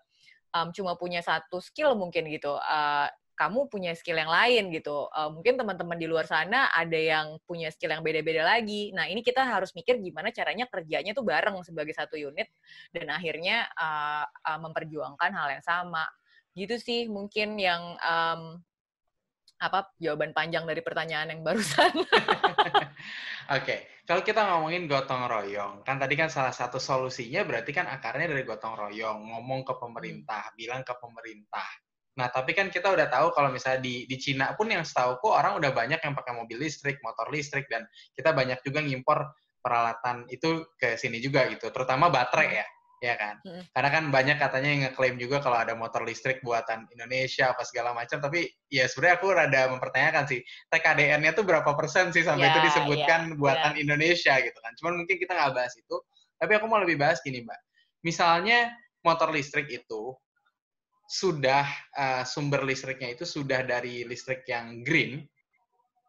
[0.51, 2.57] um, cuma punya satu skill mungkin gitu.
[2.59, 5.12] Uh, kamu punya skill yang lain gitu.
[5.12, 8.90] Uh, mungkin teman-teman di luar sana ada yang punya skill yang beda-beda lagi.
[8.96, 12.49] Nah, ini kita harus mikir gimana caranya kerjanya tuh bareng sebagai satu unit
[12.96, 16.09] dan akhirnya uh, uh, memperjuangkan hal yang sama.
[16.57, 18.57] Gitu sih mungkin yang um,
[19.61, 21.92] apa jawaban panjang dari pertanyaan yang barusan.
[23.46, 23.81] Oke, okay.
[24.09, 28.42] kalau kita ngomongin gotong royong, kan tadi kan salah satu solusinya berarti kan akarnya dari
[28.42, 31.86] gotong royong, ngomong ke pemerintah, bilang ke pemerintah
[32.17, 35.37] Nah, tapi kan kita udah tahu kalau misalnya di di Cina pun yang setahu kok
[35.37, 37.85] orang udah banyak yang pakai mobil listrik, motor listrik dan
[38.17, 42.67] kita banyak juga ngimpor peralatan itu ke sini juga gitu, terutama baterai ya,
[43.03, 43.35] ya kan?
[43.43, 43.67] Hmm.
[43.75, 47.91] Karena kan banyak katanya yang ngeklaim juga kalau ada motor listrik buatan Indonesia apa segala
[47.91, 52.55] macam, tapi ya sebenarnya aku rada mempertanyakan sih TKDN-nya tuh berapa persen sih sampai yeah,
[52.55, 53.83] itu disebutkan yeah, buatan yeah.
[53.83, 54.73] Indonesia gitu kan?
[54.79, 55.97] Cuman mungkin kita nggak bahas itu,
[56.39, 57.61] tapi aku mau lebih bahas gini, Mbak.
[58.07, 58.71] Misalnya
[59.03, 60.15] motor listrik itu
[61.07, 61.64] sudah
[61.95, 65.23] uh, sumber listriknya itu sudah dari listrik yang green,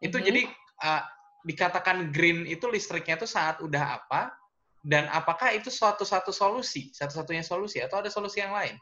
[0.02, 0.26] itu mm -hmm.
[0.26, 0.42] jadi
[0.82, 1.02] uh,
[1.46, 4.34] dikatakan green itu listriknya itu saat udah apa,
[4.82, 8.74] dan apakah itu suatu satu solusi, satu-satunya solusi, atau ada solusi yang lain?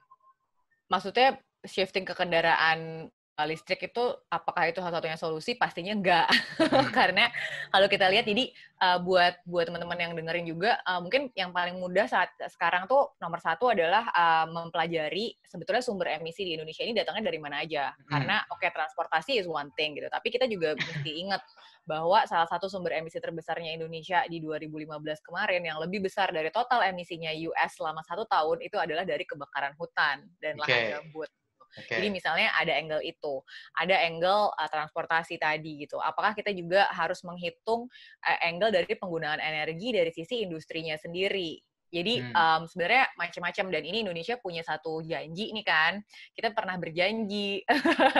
[0.88, 3.10] Maksudnya shifting ke kendaraan
[3.44, 5.52] listrik itu apakah itu salah satunya solusi?
[5.60, 6.24] Pastinya enggak.
[6.56, 6.88] Hmm.
[6.96, 7.28] Karena
[7.68, 8.48] kalau kita lihat jadi
[8.80, 13.12] uh, buat buat teman-teman yang dengerin juga uh, mungkin yang paling mudah saat sekarang tuh
[13.20, 17.92] nomor satu adalah uh, mempelajari sebetulnya sumber emisi di Indonesia ini datangnya dari mana aja.
[17.92, 18.08] Hmm.
[18.08, 21.44] Karena oke okay, transportasi is one thing gitu, tapi kita juga mesti ingat
[21.86, 26.82] bahwa salah satu sumber emisi terbesarnya Indonesia di 2015 kemarin yang lebih besar dari total
[26.82, 30.96] emisinya US selama satu tahun itu adalah dari kebakaran hutan dan okay.
[30.96, 31.30] lahan gambut.
[31.74, 31.98] Okay.
[31.98, 33.42] Jadi misalnya ada angle itu,
[33.76, 36.00] ada angle uh, transportasi tadi gitu.
[36.00, 37.90] Apakah kita juga harus menghitung
[38.24, 41.58] uh, angle dari penggunaan energi dari sisi industrinya sendiri?
[41.90, 42.34] Jadi hmm.
[42.34, 46.02] um, sebenarnya macam-macam dan ini Indonesia punya satu janji nih kan.
[46.34, 47.62] Kita pernah berjanji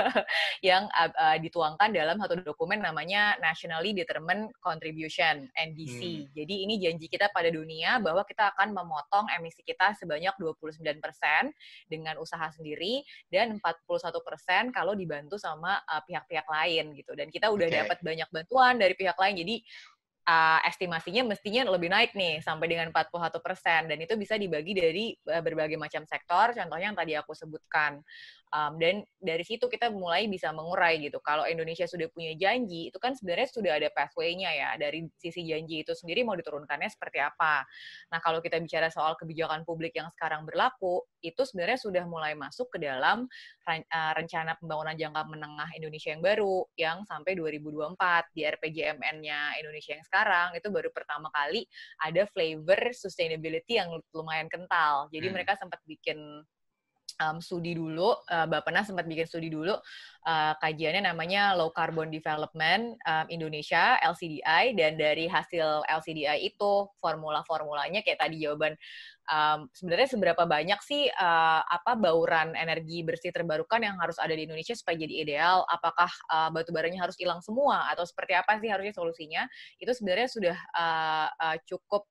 [0.69, 6.01] yang uh, uh, dituangkan dalam satu dokumen namanya Nationally Determined Contribution (NDC).
[6.01, 6.31] Hmm.
[6.33, 11.03] Jadi ini janji kita pada dunia bahwa kita akan memotong emisi kita sebanyak 29%
[11.91, 17.13] dengan usaha sendiri dan 41% kalau dibantu sama pihak-pihak uh, lain gitu.
[17.19, 17.79] Dan kita udah okay.
[17.83, 19.37] dapat banyak bantuan dari pihak lain.
[19.43, 19.57] Jadi
[20.27, 23.81] uh, estimasinya mestinya lebih naik nih sampai dengan 41 persen.
[23.87, 26.53] Dan itu bisa dibagi dari uh, berbagai macam sektor.
[26.53, 28.03] Contohnya yang tadi aku sebutkan
[28.55, 31.19] Um, dan dari situ kita mulai bisa mengurai gitu.
[31.19, 34.71] Kalau Indonesia sudah punya janji, itu kan sebenarnya sudah ada pathway-nya ya.
[34.79, 37.67] Dari sisi janji itu sendiri mau diturunkannya seperti apa.
[38.15, 42.71] Nah, kalau kita bicara soal kebijakan publik yang sekarang berlaku, itu sebenarnya sudah mulai masuk
[42.71, 43.27] ke dalam
[43.67, 50.07] uh, rencana pembangunan jangka menengah Indonesia yang baru, yang sampai 2024 di RPJMN-nya Indonesia yang
[50.07, 51.67] sekarang, itu baru pertama kali
[52.07, 55.11] ada flavor sustainability yang lumayan kental.
[55.11, 55.35] Jadi hmm.
[55.35, 56.47] mereka sempat bikin
[57.21, 59.77] um, studi dulu, uh, Bapak sempat bikin studi dulu,
[60.27, 68.03] uh, kajiannya namanya Low Carbon Development um, Indonesia LCDI dan dari hasil LCDI itu formula-formulanya
[68.03, 68.75] kayak tadi jawaban
[69.31, 74.47] um, sebenarnya seberapa banyak sih uh, apa bauran energi bersih terbarukan yang harus ada di
[74.47, 75.67] Indonesia supaya jadi ideal?
[75.71, 79.43] Apakah uh, batu baranya harus hilang semua atau seperti apa sih harusnya solusinya?
[79.79, 82.07] Itu sebenarnya sudah uh, uh, cukup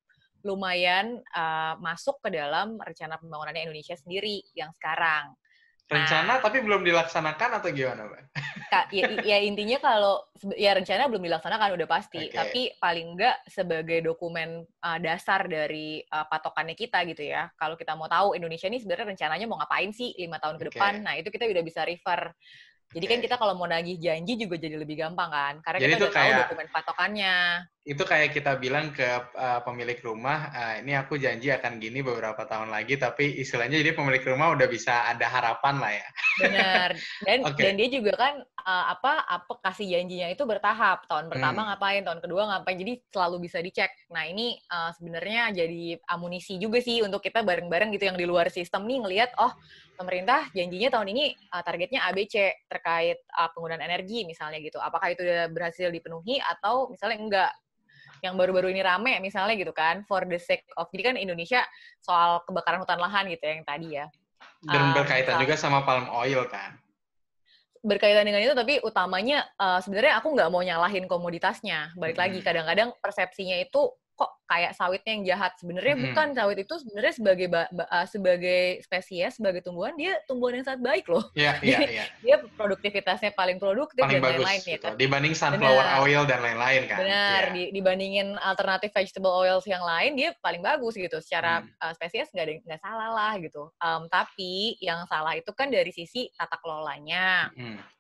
[0.45, 5.33] lumayan uh, masuk ke dalam rencana pembangunannya Indonesia sendiri yang sekarang.
[5.85, 8.23] Rencana nah, tapi belum dilaksanakan atau gimana, Mbak?
[8.89, 10.25] Ya, ya intinya kalau
[10.57, 12.33] ya rencana belum dilaksanakan udah pasti, okay.
[12.33, 17.53] tapi paling enggak sebagai dokumen uh, dasar dari uh, patokannya kita gitu ya.
[17.53, 21.05] Kalau kita mau tahu Indonesia ini sebenarnya rencananya mau ngapain sih lima tahun ke depan,
[21.05, 22.33] nah itu kita udah bisa refer
[22.95, 26.05] jadi kan kita kalau mau nagih janji juga jadi lebih gampang kan, karena jadi kita
[26.05, 27.35] udah kayak, tahu dokumen patokannya.
[27.85, 29.05] Itu kayak kita bilang ke
[29.37, 33.93] uh, pemilik rumah, uh, ini aku janji akan gini beberapa tahun lagi, tapi istilahnya jadi
[33.93, 36.07] pemilik rumah udah bisa ada harapan lah ya.
[36.41, 36.89] Benar.
[37.21, 37.61] Dan okay.
[37.61, 41.05] dan dia juga kan uh, apa apa kasih janjinya itu bertahap.
[41.05, 41.67] Tahun pertama hmm.
[41.69, 43.93] ngapain, tahun kedua ngapain, jadi selalu bisa dicek.
[44.09, 48.49] Nah ini uh, sebenarnya jadi amunisi juga sih untuk kita bareng-bareng gitu yang di luar
[48.49, 49.53] sistem nih ngelihat, oh
[49.93, 54.81] pemerintah janjinya tahun ini uh, targetnya ABC terkait uh, penggunaan energi misalnya gitu.
[54.81, 57.53] Apakah itu sudah berhasil dipenuhi atau misalnya enggak?
[58.23, 61.63] Yang baru-baru ini rame misalnya gitu kan, for the sake of jadi kan Indonesia
[61.99, 64.05] soal kebakaran hutan lahan gitu ya yang tadi ya.
[64.65, 66.79] Dan uh, berkaitan juga sama palm oil kan
[67.85, 72.23] berkaitan dengan itu tapi utamanya uh, sebenarnya aku nggak mau nyalahin komoditasnya balik hmm.
[72.25, 76.03] lagi kadang-kadang persepsinya itu kok kayak sawitnya yang jahat sebenarnya hmm.
[76.09, 81.05] bukan sawit itu sebenarnya sebagai uh, sebagai spesies sebagai tumbuhan dia tumbuhan yang sangat baik
[81.11, 82.07] loh yeah, yeah, yeah.
[82.23, 86.03] dia produktivitasnya paling produktif paling dan lain-lain ya kan dibanding sunflower benar.
[86.07, 87.55] oil dan lain-lain kan benar yeah.
[87.57, 91.75] di, dibandingin alternatif vegetable oils yang lain dia paling bagus gitu secara hmm.
[91.83, 96.31] uh, spesies nggak nggak salah lah gitu um, tapi yang salah itu kan dari sisi
[96.37, 97.94] tata kelolanya hmm.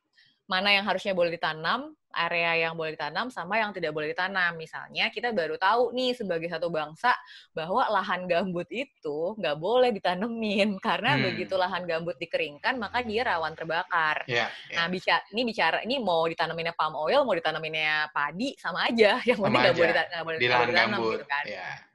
[0.45, 4.55] Mana yang harusnya boleh ditanam area yang boleh ditanam sama yang tidak boleh ditanam.
[4.55, 7.11] Misalnya kita baru tahu nih sebagai satu bangsa
[7.51, 11.21] bahwa lahan gambut itu nggak boleh ditanemin karena hmm.
[11.29, 14.23] begitu lahan gambut dikeringkan maka dia rawan terbakar.
[14.25, 14.79] Yeah, yeah.
[14.79, 19.37] Nah bicara ini bicara ini mau ditanaminnya palm oil mau ditanaminnya padi sama aja yang
[19.37, 21.45] penting nggak boleh, boleh, boleh ditanam gitu kan.
[21.45, 21.94] Yeah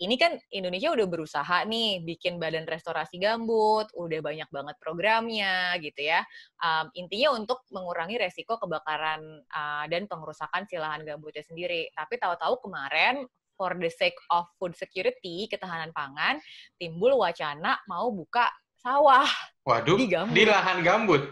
[0.00, 6.08] ini kan Indonesia udah berusaha nih bikin badan restorasi gambut, udah banyak banget programnya gitu
[6.08, 6.24] ya.
[6.64, 9.20] Um, intinya untuk mengurangi resiko kebakaran
[9.52, 11.92] uh, dan pengerusakan si lahan gambutnya sendiri.
[11.92, 13.28] Tapi tahu-tahu kemarin
[13.60, 16.40] for the sake of food security, ketahanan pangan,
[16.80, 18.48] timbul wacana mau buka
[18.80, 19.28] sawah.
[19.68, 20.32] Waduh, di, gambut.
[20.32, 21.22] di lahan gambut.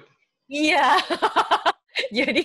[0.53, 1.01] Iya.
[2.19, 2.45] Jadi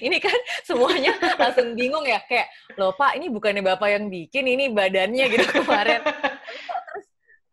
[0.00, 2.48] ini kan semuanya langsung bingung ya kayak
[2.80, 6.00] loh Pak ini bukannya Bapak yang bikin ini badannya gitu kemarin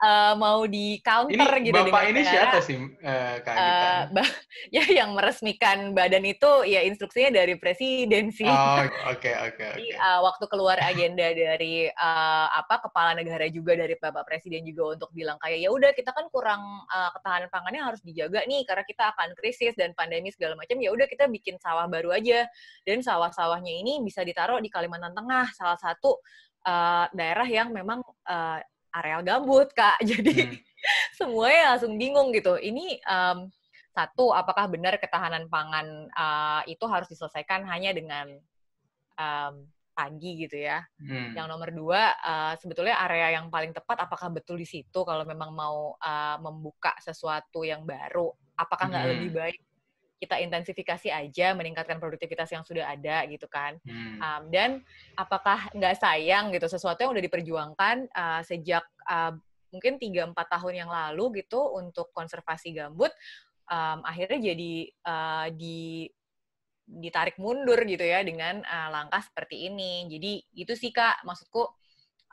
[0.02, 4.28] uh, mau di counter ini, gitu Bapak ini siapa sih uh, Kak uh,
[4.76, 8.50] ya yang meresmikan badan itu ya instruksinya dari presiden sih.
[8.50, 8.82] Oh,
[9.14, 9.86] oke oke oke.
[10.26, 15.38] waktu keluar agenda dari uh, apa kepala negara juga dari Bapak Presiden juga untuk bilang
[15.40, 19.38] kayak ya udah kita kan kurang uh, ketahanan pangannya harus dijaga nih karena kita akan
[19.38, 22.50] krisis dan pandemi segala macam ya udah kita bikin sawah baru aja
[22.84, 26.18] dan sawah-sawahnya ini bisa ditaruh di Kalimantan Tengah salah satu
[26.66, 28.60] uh, daerah yang memang uh,
[28.92, 30.58] areal gambut kak jadi hmm.
[31.16, 33.48] semuanya langsung bingung gitu ini um,
[33.92, 38.40] satu apakah benar ketahanan pangan uh, itu harus diselesaikan hanya dengan
[39.20, 41.36] um, pagi gitu ya hmm.
[41.36, 45.52] yang nomor dua uh, sebetulnya area yang paling tepat apakah betul di situ kalau memang
[45.52, 49.14] mau uh, membuka sesuatu yang baru apakah nggak hmm.
[49.14, 49.60] lebih baik
[50.22, 54.22] kita intensifikasi aja meningkatkan produktivitas yang sudah ada gitu kan hmm.
[54.22, 54.86] um, dan
[55.18, 59.34] apakah nggak sayang gitu sesuatu yang udah diperjuangkan uh, sejak uh,
[59.74, 63.10] mungkin tiga empat tahun yang lalu gitu untuk konservasi gambut
[63.66, 64.74] um, akhirnya jadi
[65.10, 66.06] uh, di
[66.86, 71.66] ditarik mundur gitu ya dengan uh, langkah seperti ini jadi itu sih kak maksudku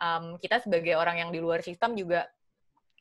[0.02, 2.28] um, kita sebagai orang yang di luar sistem juga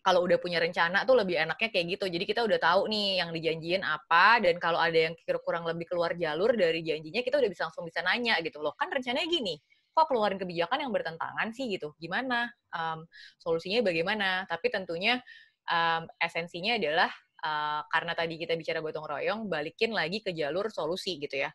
[0.02, 2.06] kalau udah punya rencana tuh lebih enaknya kayak gitu.
[2.08, 6.16] Jadi kita udah tahu nih yang dijanjiin apa dan kalau ada yang kurang lebih keluar
[6.16, 8.74] jalur dari janjinya kita udah bisa langsung bisa nanya gitu loh.
[8.80, 9.60] Kan rencananya gini,
[9.92, 11.94] kok keluarin kebijakan yang bertentangan sih gitu.
[12.00, 12.50] Gimana?
[12.72, 13.04] Um,
[13.42, 14.48] solusinya bagaimana?
[14.48, 15.20] Tapi tentunya
[15.68, 17.12] um, esensinya adalah
[17.44, 21.52] uh, karena tadi kita bicara gotong royong, balikin lagi ke jalur solusi gitu ya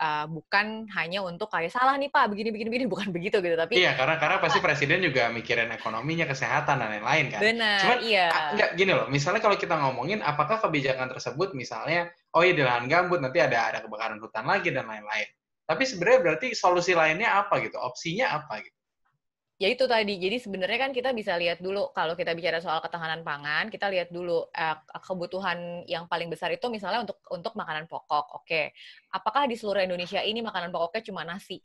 [0.00, 2.86] uh, bukan hanya untuk kayak salah nih Pak begini begini begini.
[3.00, 7.30] Bukan begitu gitu tapi iya karena karena pasti presiden juga mikirin ekonominya kesehatan dan lain-lain
[7.30, 7.40] kan?
[7.44, 8.26] Benar Cuman, iya.
[8.56, 12.90] enggak gini loh misalnya kalau kita ngomongin apakah kebijakan tersebut misalnya oh iya di lahan
[12.90, 15.28] gambut nanti ada ada kebakaran hutan lagi dan lain-lain.
[15.70, 17.78] Tapi sebenarnya berarti solusi lainnya apa gitu?
[17.78, 18.79] Opsinya apa gitu
[19.62, 20.12] ya itu tadi.
[20.24, 24.08] Jadi sebenarnya kan kita bisa lihat dulu kalau kita bicara soal ketahanan pangan, kita lihat
[24.16, 25.58] dulu eh, kebutuhan
[25.92, 28.24] yang paling besar itu misalnya untuk untuk makanan pokok.
[28.40, 28.72] Oke,
[29.16, 31.60] apakah di seluruh Indonesia ini makanan pokoknya cuma nasi?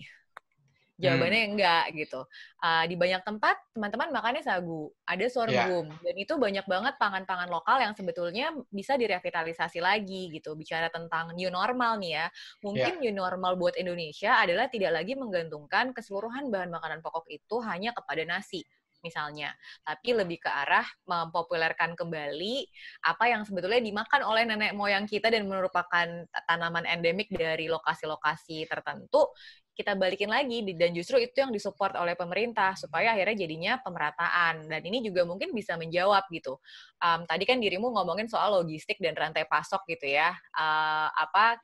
[0.96, 1.52] Jawabannya hmm.
[1.52, 2.22] enggak gitu.
[2.64, 6.04] Uh, di banyak tempat teman-teman makannya sagu, ada sorghum, yeah.
[6.08, 10.56] dan itu banyak banget pangan-pangan lokal yang sebetulnya bisa direvitalisasi lagi gitu.
[10.56, 12.26] Bicara tentang new normal nih ya,
[12.64, 13.12] mungkin yeah.
[13.12, 18.24] new normal buat Indonesia adalah tidak lagi menggantungkan keseluruhan bahan makanan pokok itu hanya kepada
[18.24, 18.64] nasi
[19.06, 19.54] misalnya,
[19.86, 22.66] tapi lebih ke arah mempopulerkan kembali
[23.06, 29.30] apa yang sebetulnya dimakan oleh nenek moyang kita dan merupakan tanaman endemik dari lokasi-lokasi tertentu
[29.76, 34.72] kita balikin lagi dan justru itu yang disupport oleh pemerintah supaya akhirnya jadinya pemerataan.
[34.72, 36.56] Dan ini juga mungkin bisa menjawab gitu.
[37.04, 40.32] Um, tadi kan dirimu ngomongin soal logistik dan rantai pasok gitu ya.
[40.56, 41.60] Uh, apa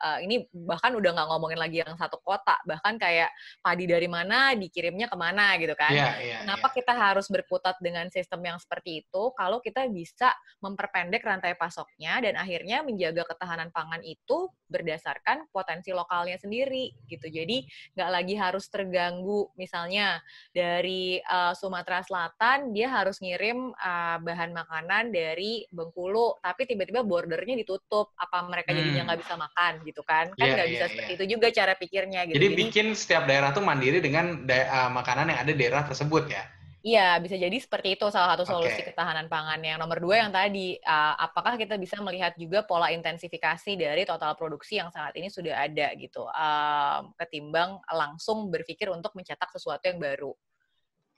[0.00, 2.56] uh, ini bahkan udah nggak ngomongin lagi yang satu kota.
[2.64, 3.28] Bahkan kayak
[3.60, 5.92] padi dari mana dikirimnya ke mana gitu kan.
[5.92, 6.76] Yeah, yeah, kenapa yeah.
[6.80, 10.32] kita harus berkutat dengan sistem yang seperti itu kalau kita bisa
[10.64, 17.26] memperpendek rantai pasoknya dan akhirnya menjaga ketahanan pangan itu berdasarkan potensi lokalnya sendiri gitu.
[17.26, 17.66] Jadi jadi
[17.98, 19.50] nggak lagi harus terganggu.
[19.58, 20.22] Misalnya
[20.54, 27.58] dari uh, Sumatera Selatan dia harus ngirim uh, bahan makanan dari Bengkulu tapi tiba-tiba bordernya
[27.58, 28.14] ditutup.
[28.14, 29.08] Apa mereka jadinya hmm.
[29.10, 30.30] nggak bisa makan gitu kan?
[30.38, 31.18] Kan iya, nggak yeah, bisa yeah, seperti yeah.
[31.18, 32.36] itu juga cara pikirnya gitu.
[32.38, 36.30] Jadi, jadi bikin setiap daerah tuh mandiri dengan uh, makanan yang ada di daerah tersebut
[36.30, 36.46] ya
[36.80, 38.96] Iya, bisa jadi seperti itu salah satu solusi okay.
[38.96, 39.60] ketahanan pangan.
[39.60, 44.32] Yang nomor dua yang tadi, uh, apakah kita bisa melihat juga pola intensifikasi dari total
[44.32, 50.00] produksi yang saat ini sudah ada gitu, uh, ketimbang langsung berpikir untuk mencetak sesuatu yang
[50.00, 50.32] baru.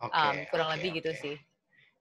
[0.02, 0.98] Okay, um, kurang okay, lebih okay.
[0.98, 1.36] gitu sih.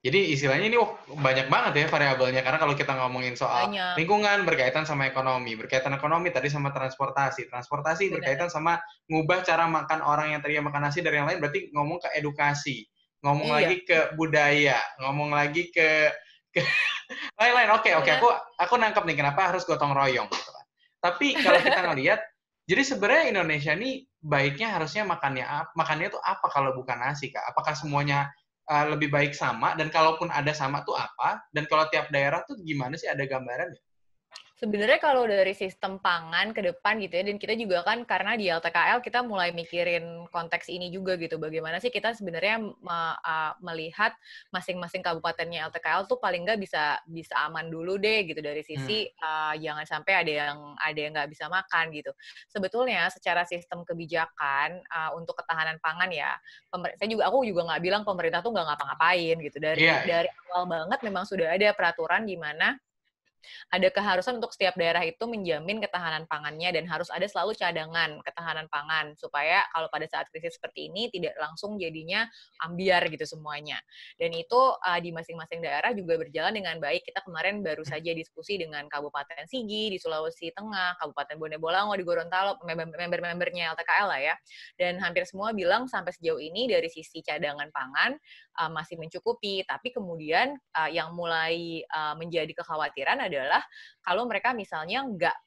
[0.02, 4.02] Jadi istilahnya ini oh, banyak banget ya variabelnya karena kalau kita ngomongin soal banyak.
[4.02, 8.14] lingkungan berkaitan sama ekonomi, berkaitan ekonomi tadi sama transportasi, transportasi Benar.
[8.18, 12.02] berkaitan sama ngubah cara makan orang yang tadinya makan nasi dari yang lain berarti ngomong
[12.02, 12.82] ke edukasi
[13.22, 13.58] ngomong iya.
[13.62, 16.10] lagi ke budaya, ngomong lagi ke
[17.40, 17.70] lain-lain.
[17.78, 18.18] Oke, oke, iya.
[18.18, 20.66] aku aku nangkep nih kenapa harus gotong royong gitu kan.
[21.02, 22.20] Tapi kalau kita ngelihat,
[22.66, 27.46] jadi sebenarnya Indonesia ini baiknya harusnya makannya makannya itu apa kalau bukan nasi kak?
[27.54, 28.30] Apakah semuanya
[28.70, 29.78] uh, lebih baik sama?
[29.78, 31.46] Dan kalaupun ada sama tuh apa?
[31.54, 33.82] Dan kalau tiap daerah tuh gimana sih ada gambaran ya?
[34.62, 38.46] Sebenarnya kalau dari sistem pangan ke depan gitu ya, dan kita juga kan karena di
[38.46, 44.14] LTKL kita mulai mikirin konteks ini juga gitu, bagaimana sih kita sebenarnya me, uh, melihat
[44.54, 49.18] masing-masing kabupatennya LTKL tuh paling nggak bisa bisa aman dulu deh gitu dari sisi hmm.
[49.26, 52.14] uh, jangan sampai ada yang ada yang nggak bisa makan gitu.
[52.54, 56.38] Sebetulnya secara sistem kebijakan uh, untuk ketahanan pangan ya,
[57.02, 60.06] saya juga aku juga nggak bilang pemerintah tuh nggak ngapa-ngapain gitu dari yeah.
[60.06, 62.78] Dari awal banget memang sudah ada peraturan di mana
[63.74, 68.68] ada keharusan untuk setiap daerah itu menjamin ketahanan pangannya dan harus ada selalu cadangan ketahanan
[68.72, 72.28] pangan supaya kalau pada saat krisis seperti ini tidak langsung jadinya
[72.64, 73.80] ambiar gitu semuanya.
[74.18, 77.06] Dan itu uh, di masing-masing daerah juga berjalan dengan baik.
[77.06, 82.04] Kita kemarin baru saja diskusi dengan Kabupaten Sigi di Sulawesi Tengah, Kabupaten Bone Bolango di
[82.06, 84.36] Gorontalo, member-membernya LTKL lah ya.
[84.78, 88.16] Dan hampir semua bilang sampai sejauh ini dari sisi cadangan pangan
[88.60, 93.62] uh, masih mencukupi, tapi kemudian uh, yang mulai uh, menjadi kekhawatiran adalah
[94.04, 95.38] kalau mereka misalnya nggak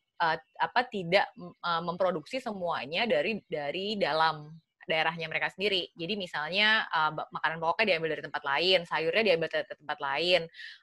[0.57, 5.91] apa tidak uh, memproduksi semuanya dari dari dalam daerahnya mereka sendiri.
[5.95, 10.43] Jadi misalnya uh, makanan pokoknya diambil dari tempat lain, sayurnya diambil dari tempat lain,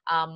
[0.10, 0.32] um,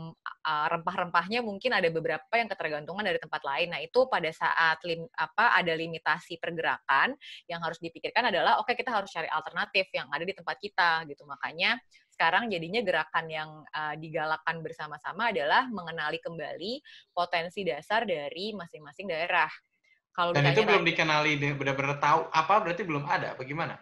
[0.46, 3.68] uh, rempah-rempahnya mungkin ada beberapa yang ketergantungan dari tempat lain.
[3.74, 7.18] Nah itu pada saat lim, apa ada limitasi pergerakan
[7.50, 11.06] yang harus dipikirkan adalah oke okay, kita harus cari alternatif yang ada di tempat kita
[11.10, 11.24] gitu.
[11.28, 11.78] Makanya
[12.16, 16.80] sekarang jadinya gerakan yang uh, digalakkan bersama-sama adalah mengenali kembali
[17.12, 19.52] potensi dasar dari masing-masing daerah.
[20.16, 23.76] Kalau Dan itu belum dikenali, benar-benar tahu apa berarti belum ada, bagaimana?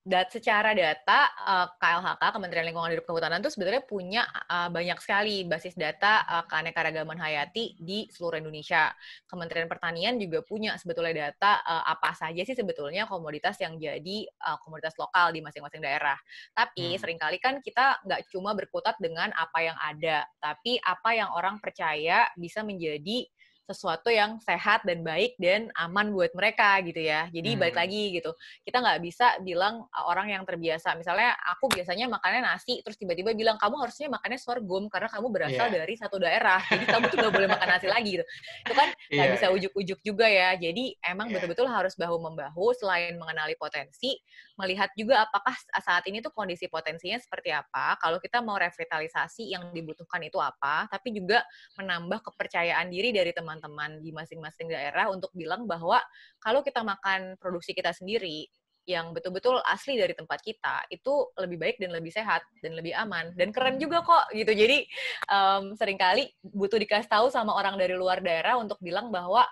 [0.00, 4.96] dat secara data uh, eh, KLHK Kementerian Lingkungan Hidup Kehutanan itu sebenarnya punya uh, banyak
[4.96, 8.88] sekali basis data uh, keanekaragaman hayati di seluruh Indonesia.
[9.28, 14.56] Kementerian Pertanian juga punya sebetulnya data uh, apa saja sih sebetulnya komoditas yang jadi uh,
[14.64, 16.16] komoditas lokal di masing-masing daerah.
[16.56, 16.98] Tapi hmm.
[16.98, 21.60] sering kali kan kita nggak cuma berkutat dengan apa yang ada, tapi apa yang orang
[21.60, 23.28] percaya bisa menjadi
[23.70, 27.30] sesuatu yang sehat dan baik dan aman buat mereka gitu ya.
[27.30, 27.60] Jadi hmm.
[27.60, 28.34] balik lagi gitu.
[28.66, 30.96] Kita nggak bisa bilang orang yang terbiasa.
[30.96, 35.68] Misalnya aku biasanya makannya nasi, terus tiba-tiba bilang kamu harusnya makannya sorghum karena kamu berasal
[35.68, 35.78] yeah.
[35.84, 36.58] dari satu daerah.
[36.66, 38.24] Jadi kamu tuh nggak boleh makan nasi lagi gitu.
[38.66, 39.36] Itu kan nggak yeah.
[39.38, 40.56] bisa ujuk-ujuk juga ya.
[40.58, 44.16] Jadi emang betul betul-betul harus bahu membahu selain mengenali potensi,
[44.56, 45.52] melihat juga apakah
[45.82, 47.98] saat ini tuh kondisi potensinya seperti apa.
[48.00, 51.44] Kalau kita mau revitalisasi yang dibutuhkan itu apa, tapi juga
[51.76, 56.00] menambah kepercayaan diri dari teman teman-teman di masing-masing daerah untuk bilang bahwa
[56.40, 58.48] kalau kita makan produksi kita sendiri,
[58.88, 63.30] yang betul-betul asli dari tempat kita itu lebih baik dan lebih sehat dan lebih aman.
[63.36, 64.50] Dan keren juga kok gitu.
[64.50, 64.88] Jadi
[65.28, 69.44] um, sering kali butuh dikasih tahu sama orang dari luar daerah untuk bilang bahwa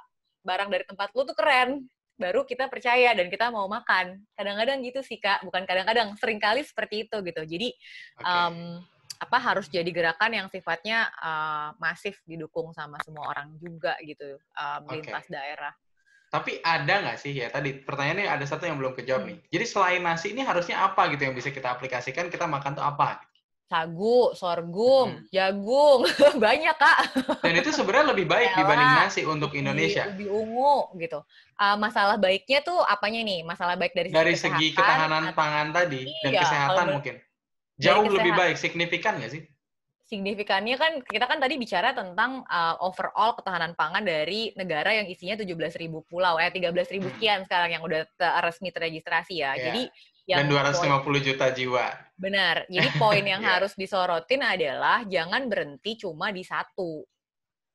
[0.43, 1.85] barang dari tempat lu tuh keren
[2.19, 4.19] baru kita percaya dan kita mau makan.
[4.35, 5.45] Kadang-kadang gitu sih kak.
[5.47, 7.43] Bukan kadang-kadang sering kali seperti itu gitu.
[7.47, 7.69] Jadi
[8.19, 8.27] okay.
[8.27, 8.83] um,
[9.19, 14.81] apa harus jadi gerakan yang sifatnya uh, masif didukung sama semua orang juga gitu um,
[14.89, 15.35] lintas okay.
[15.35, 15.75] daerah
[16.29, 19.29] tapi ada nggak sih ya tadi pertanyaannya ada satu yang belum kejawab hmm.
[19.33, 19.39] nih.
[19.49, 23.25] Jadi selain nasi ini harusnya apa gitu yang bisa kita aplikasikan kita makan tuh apa?
[23.69, 25.29] Sagu, sorghum, hmm.
[25.29, 26.05] jagung,
[26.45, 26.99] banyak kak.
[27.45, 30.09] Dan itu sebenarnya lebih baik Yalah, dibanding nasi untuk Indonesia.
[30.09, 31.21] Ubi, ungu gitu.
[31.57, 33.45] Uh, masalah baiknya tuh apanya nih?
[33.45, 37.15] Masalah baik dari, dari segi ketahanan pangan tadi iya, dan kesehatan mungkin.
[37.79, 39.43] Jauh lebih baik, signifikan nggak sih?
[40.09, 45.37] signifikannya kan kita kan tadi bicara tentang uh, overall ketahanan pangan dari negara yang isinya
[45.37, 45.77] 17.000
[46.09, 47.05] pulau eh 13.000 hmm.
[47.13, 48.09] sekian sekarang yang udah
[48.41, 49.53] resmi terregistrasi ya.
[49.53, 49.65] Yeah.
[49.69, 49.83] Jadi
[50.29, 51.87] yang dan 250 poin, juta jiwa.
[52.17, 52.57] Benar.
[52.73, 53.61] Jadi poin yang yeah.
[53.61, 57.05] harus disorotin adalah jangan berhenti cuma di satu.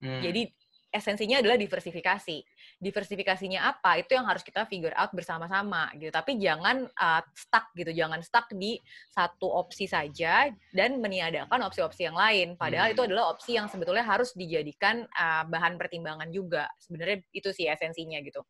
[0.01, 0.22] Hmm.
[0.26, 0.49] Jadi
[0.94, 2.38] esensinya adalah diversifikasi.
[2.78, 3.98] Diversifikasinya apa?
[3.98, 6.14] Itu yang harus kita figure out bersama-sama gitu.
[6.14, 7.89] Tapi jangan uh, stuck gitu.
[7.89, 8.78] Jangan stuck di
[9.10, 12.54] satu opsi saja dan meniadakan opsi-opsi yang lain.
[12.54, 12.96] Padahal hmm.
[12.96, 16.70] itu adalah opsi yang sebetulnya harus dijadikan uh, bahan pertimbangan juga.
[16.78, 18.46] Sebenarnya itu sih esensinya gitu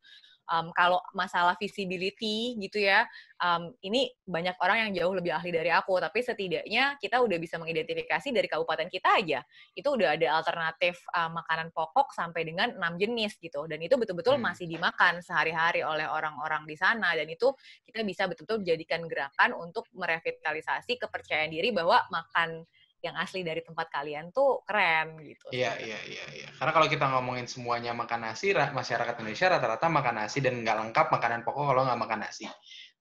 [0.50, 3.06] um, kalau masalah visibility gitu ya,
[3.40, 7.56] um, ini banyak orang yang jauh lebih ahli dari aku, tapi setidaknya kita udah bisa
[7.60, 9.40] mengidentifikasi dari kabupaten kita aja,
[9.76, 14.36] itu udah ada alternatif uh, makanan pokok sampai dengan enam jenis gitu, dan itu betul-betul
[14.36, 14.44] hmm.
[14.44, 17.52] masih dimakan sehari-hari oleh orang-orang di sana, dan itu
[17.84, 22.64] kita bisa betul-betul jadikan gerakan untuk merevitalisasi kepercayaan diri bahwa makan
[23.04, 25.52] yang asli dari tempat kalian tuh keren gitu.
[25.52, 26.48] Iya, iya, iya, iya.
[26.56, 31.06] Karena kalau kita ngomongin semuanya makan nasi, masyarakat Indonesia rata-rata makan nasi dan nggak lengkap
[31.12, 32.48] makanan pokok kalau nggak makan nasi.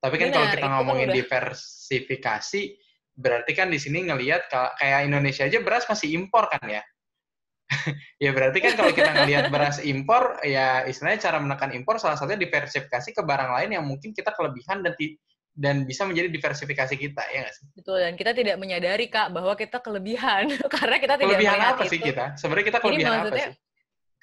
[0.04, 1.18] Tapi kan Benar, kalau kita ngomongin udah...
[1.24, 2.62] diversifikasi,
[3.16, 6.84] berarti kan di sini ngelihat kayak Indonesia aja beras masih impor kan ya?
[8.24, 12.43] ya berarti kan kalau kita ngelihat beras impor, ya istilahnya cara menekan impor salah satunya
[12.43, 14.91] diversifikasi ke barang lain yang mungkin kita kelebihan dan
[15.54, 17.66] dan bisa menjadi diversifikasi kita ya nggak sih?
[17.78, 21.99] Betul dan kita tidak menyadari kak bahwa kita kelebihan karena kita tidak kelebihan apa sih
[22.01, 22.26] kita?
[22.36, 23.54] Sebenarnya kita kelebihan apa sih?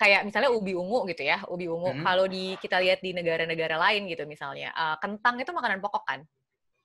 [0.01, 1.93] Kayak misalnya ubi ungu gitu ya, ubi ungu.
[1.93, 2.03] Hmm.
[2.03, 6.21] Kalau di kita lihat di negara-negara lain gitu misalnya, uh, kentang itu makanan pokok kan?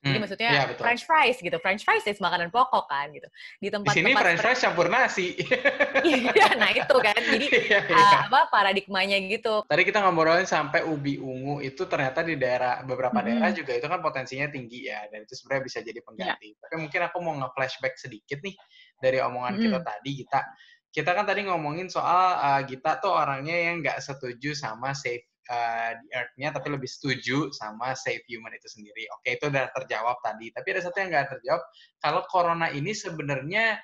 [0.05, 1.57] Jadi hmm, maksudnya ya, French fries gitu.
[1.57, 3.25] French fries is makanan pokok kan gitu.
[3.57, 5.27] Di tempat Di sini tempat French fries campur nasi.
[6.05, 7.17] Iya, nah itu kan.
[7.17, 7.97] Jadi ya, ya.
[7.97, 9.65] Uh, apa paradigmanya gitu.
[9.65, 13.25] Tadi kita ngobrolin sampai ubi ungu itu ternyata di daerah beberapa hmm.
[13.25, 16.53] daerah juga itu kan potensinya tinggi ya dan itu sebenarnya bisa jadi pengganti.
[16.53, 16.61] Ya.
[16.61, 18.53] Tapi mungkin aku mau nge-flashback sedikit nih
[19.01, 19.63] dari omongan hmm.
[19.65, 20.39] kita tadi kita
[20.93, 25.91] kita kan tadi ngomongin soal uh, kita tuh orangnya yang nggak setuju sama safe uh,
[25.99, 29.05] di Earth-nya, tapi lebih setuju sama save human itu sendiri.
[29.19, 30.49] Oke, itu udah terjawab tadi.
[30.53, 31.61] Tapi ada satu yang nggak terjawab.
[32.01, 33.77] Kalau corona ini sebenarnya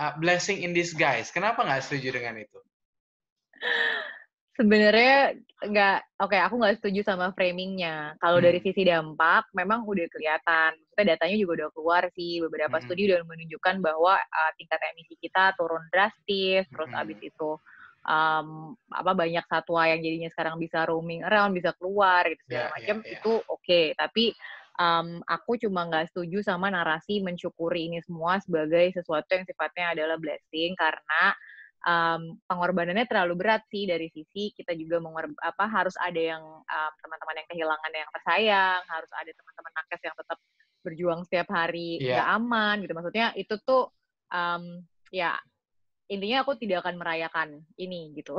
[0.00, 1.32] uh, blessing in disguise.
[1.32, 2.58] Kenapa nggak setuju dengan itu?
[4.56, 5.36] Sebenarnya
[5.68, 8.16] nggak, oke, okay, aku nggak setuju sama framingnya.
[8.24, 8.46] Kalau hmm.
[8.48, 10.72] dari sisi dampak, memang udah kelihatan.
[10.80, 12.40] Maksudnya datanya juga udah keluar sih.
[12.40, 12.84] Beberapa hmm.
[12.88, 16.64] studi udah menunjukkan bahwa uh, tingkat emisi kita turun drastis.
[16.72, 17.00] Terus hmm.
[17.04, 17.50] abis itu
[18.06, 22.74] um, apa banyak satwa yang jadinya sekarang bisa roaming around, bisa keluar gitu segala yeah,
[22.78, 23.14] macam yeah, yeah.
[23.18, 23.60] itu oke.
[23.60, 23.86] Okay.
[23.98, 24.24] Tapi
[24.78, 30.16] um, aku cuma nggak setuju sama narasi mensyukuri ini semua sebagai sesuatu yang sifatnya adalah
[30.16, 31.22] blessing karena
[31.84, 36.92] um, pengorbanannya terlalu berat sih dari sisi kita juga mengor apa harus ada yang um,
[37.02, 40.38] teman-teman yang kehilangan yang tersayang, harus ada teman-teman nakes yang tetap
[40.86, 42.22] berjuang setiap hari yeah.
[42.22, 42.92] gak aman gitu.
[42.94, 43.90] Maksudnya itu tuh
[44.30, 45.34] um, ya
[46.06, 47.48] intinya aku tidak akan merayakan
[47.78, 48.38] ini gitu.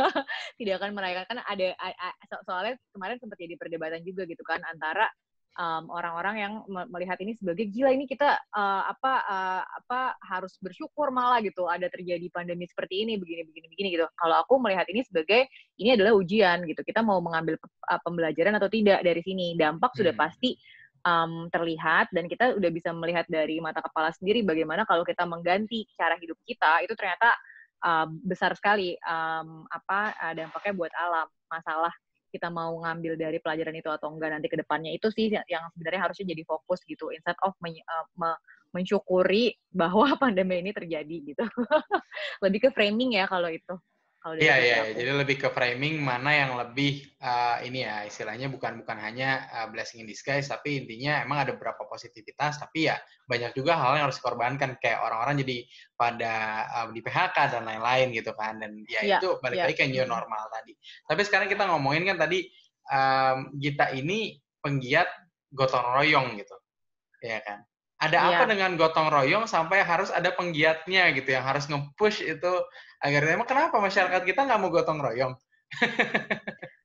[0.58, 1.74] Tidak akan merayakan kan ada
[2.26, 5.06] so soalnya kemarin sempat jadi perdebatan juga gitu kan antara
[5.86, 6.52] orang-orang um, yang
[6.90, 11.70] melihat ini sebagai gila ini kita uh, apa uh, apa harus bersyukur malah gitu.
[11.70, 14.06] Ada terjadi pandemi seperti ini begini begini begini gitu.
[14.18, 15.46] Kalau aku melihat ini sebagai
[15.78, 16.82] ini adalah ujian gitu.
[16.82, 17.54] Kita mau mengambil
[18.02, 19.98] pembelajaran atau tidak dari sini dampak hmm.
[20.02, 20.58] sudah pasti
[21.04, 25.84] um, terlihat dan kita udah bisa melihat dari mata kepala sendiri bagaimana kalau kita mengganti
[25.94, 27.36] cara hidup kita itu ternyata
[27.84, 31.28] uh, besar sekali um, apa uh, dampaknya buat alam.
[31.52, 31.92] Masalah
[32.34, 36.10] kita mau ngambil dari pelajaran itu atau enggak nanti ke depannya itu sih yang sebenarnya
[36.10, 38.34] harusnya jadi fokus gitu instead of men, uh, me,
[38.74, 41.44] mensyukuri bahwa pandemi ini terjadi gitu.
[42.44, 43.78] Lebih ke framing ya kalau itu
[44.24, 48.96] Iya iya, jadi lebih ke framing mana yang lebih uh, ini ya istilahnya bukan bukan
[48.96, 52.96] hanya uh, blessing in disguise tapi intinya emang ada beberapa positivitas tapi ya
[53.28, 56.34] banyak juga hal yang harus dikorbankan kayak orang-orang jadi pada
[56.72, 59.64] uh, di PHK dan lain-lain gitu kan dan ya, ya itu balik ya.
[59.68, 60.72] lagi ke new normal tadi.
[61.04, 62.48] Tapi sekarang kita ngomongin kan tadi
[62.88, 65.04] um, kita ini penggiat
[65.52, 66.56] gotong royong gitu,
[67.20, 67.60] ya kan?
[68.00, 68.28] Ada yeah.
[68.40, 72.52] apa dengan gotong royong sampai harus ada penggiatnya gitu yang harus nge-push itu
[73.04, 75.36] agar emang kenapa masyarakat kita nggak mau gotong royong?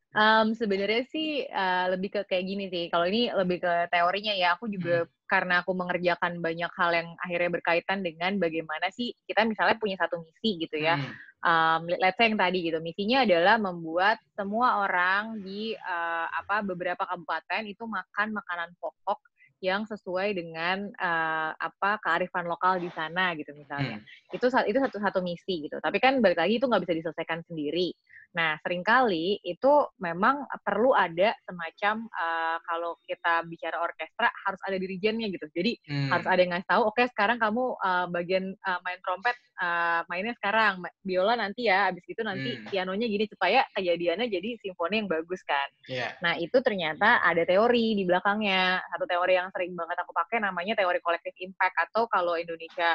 [0.10, 2.90] Um, sebenarnya sih uh, lebih ke kayak gini sih.
[2.90, 4.58] Kalau ini lebih ke teorinya ya.
[4.58, 5.10] Aku juga hmm.
[5.30, 10.18] karena aku mengerjakan banyak hal yang akhirnya berkaitan dengan bagaimana sih kita misalnya punya satu
[10.20, 10.98] misi gitu ya.
[10.98, 11.14] Hmm.
[11.40, 12.82] Um, let's say yang tadi gitu.
[12.82, 19.22] Misinya adalah membuat semua orang di uh, apa beberapa kabupaten itu makan makanan pokok
[19.60, 24.00] yang sesuai dengan uh, apa kearifan lokal di sana gitu misalnya.
[24.00, 24.36] Hmm.
[24.36, 25.78] Itu itu satu satu misi gitu.
[25.84, 27.92] Tapi kan balik lagi itu nggak bisa diselesaikan sendiri.
[28.38, 34.78] Nah, sering kali itu memang perlu ada semacam uh, kalau kita bicara orkestra harus ada
[34.78, 35.50] dirijennya gitu.
[35.50, 36.10] Jadi hmm.
[36.14, 40.06] harus ada yang ngasih tahu, oke okay, sekarang kamu uh, bagian uh, main trompet uh,
[40.08, 42.70] mainnya sekarang, biola nanti ya, abis itu nanti hmm.
[42.70, 45.68] pianonya gini supaya kejadiannya jadi simfoni yang bagus kan.
[45.90, 46.14] Yeah.
[46.22, 48.82] Nah, itu ternyata ada teori di belakangnya.
[48.94, 52.94] Satu teori yang sering banget aku pakai namanya teori kolektif impact atau kalau Indonesia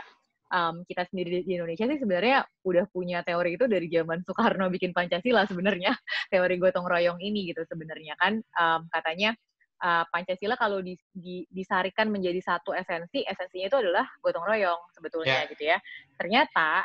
[0.50, 4.92] um, kita sendiri di Indonesia sih sebenarnya udah punya teori itu dari zaman Soekarno bikin
[4.92, 5.94] Pancasila sebenarnya.
[6.32, 8.40] Teori gotong royong ini gitu sebenarnya kan.
[8.58, 9.32] Um, katanya
[9.80, 15.46] uh, Pancasila kalau di, di, disarikan menjadi satu esensi esensinya itu adalah gotong royong sebetulnya
[15.46, 15.50] yeah.
[15.50, 15.78] gitu ya.
[16.18, 16.84] Ternyata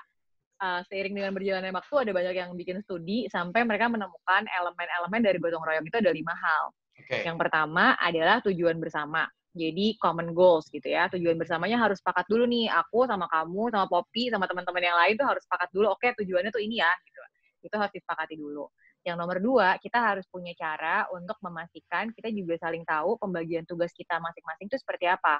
[0.61, 5.37] uh, seiring dengan berjalannya waktu ada banyak yang bikin studi sampai mereka menemukan elemen-elemen dari
[5.41, 6.71] gotong royong itu ada lima hal.
[6.99, 7.23] Okay.
[7.23, 9.23] yang pertama adalah tujuan bersama
[9.53, 11.09] jadi common goals gitu ya.
[11.09, 12.69] Tujuan bersamanya harus sepakat dulu nih.
[12.69, 15.89] Aku sama kamu, sama Poppy, sama teman-teman yang lain tuh harus sepakat dulu.
[15.93, 17.21] Oke, tujuannya tuh ini ya gitu.
[17.65, 18.69] Itu harus disepakati dulu.
[19.03, 23.95] Yang nomor dua, kita harus punya cara untuk memastikan kita juga saling tahu pembagian tugas
[23.95, 25.39] kita masing-masing itu seperti apa.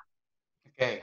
[0.65, 0.73] Oke.
[0.75, 0.95] Okay.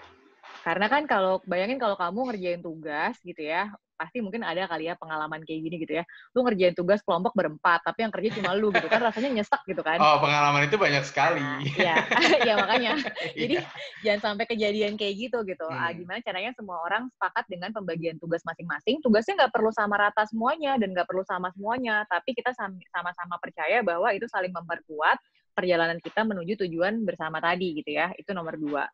[0.65, 4.95] Karena kan kalau bayangin kalau kamu ngerjain tugas gitu ya, pasti mungkin ada kali ya
[4.95, 6.05] pengalaman kayak gini gitu ya.
[6.37, 9.81] Lu ngerjain tugas kelompok berempat, tapi yang kerja cuma lu gitu kan rasanya nyesek gitu
[9.81, 9.97] kan.
[9.99, 11.43] Oh, pengalaman itu banyak sekali.
[11.81, 12.05] Iya,
[12.49, 13.01] ya makanya.
[13.41, 13.67] Jadi yeah.
[14.05, 15.67] jangan sampai kejadian kayak gitu gitu.
[15.67, 15.89] Ah, hmm.
[15.89, 19.01] Ah, gimana caranya semua orang sepakat dengan pembagian tugas masing-masing.
[19.01, 22.53] Tugasnya nggak perlu sama rata semuanya dan nggak perlu sama semuanya, tapi kita
[22.93, 25.19] sama-sama percaya bahwa itu saling memperkuat
[25.57, 28.13] perjalanan kita menuju tujuan bersama tadi gitu ya.
[28.21, 28.85] Itu nomor dua